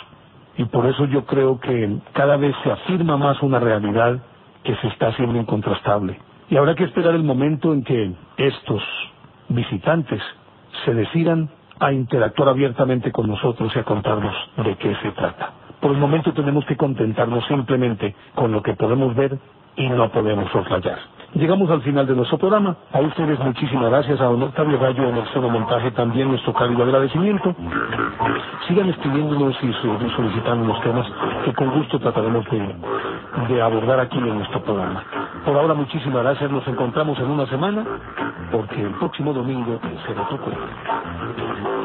[0.58, 4.20] Y por eso yo creo que cada vez se afirma más una realidad
[4.64, 6.20] que se está haciendo incontrastable.
[6.50, 8.84] Y habrá que esperar el momento en que estos
[9.50, 10.22] visitantes
[10.86, 11.50] se decidan
[11.80, 15.52] a interactuar abiertamente con nosotros y a contarnos de qué se trata.
[15.82, 19.38] Por el momento tenemos que contentarnos simplemente con lo que podemos ver
[19.76, 21.00] y no podemos soslayar.
[21.36, 22.78] Llegamos al final de nuestro programa.
[22.94, 24.22] A ustedes muchísimas gracias.
[24.22, 27.54] A don Octavio Rayo en el solo montaje también nuestro cálido agradecimiento.
[28.68, 29.74] Sigan escribiéndonos y
[30.16, 31.06] solicitando los temas
[31.44, 32.76] que con gusto trataremos de,
[33.54, 35.04] de abordar aquí en nuestro programa.
[35.44, 36.50] Por ahora muchísimas gracias.
[36.50, 37.84] Nos encontramos en una semana
[38.50, 41.85] porque el próximo domingo será otro cuento.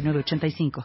[0.00, 0.70] 85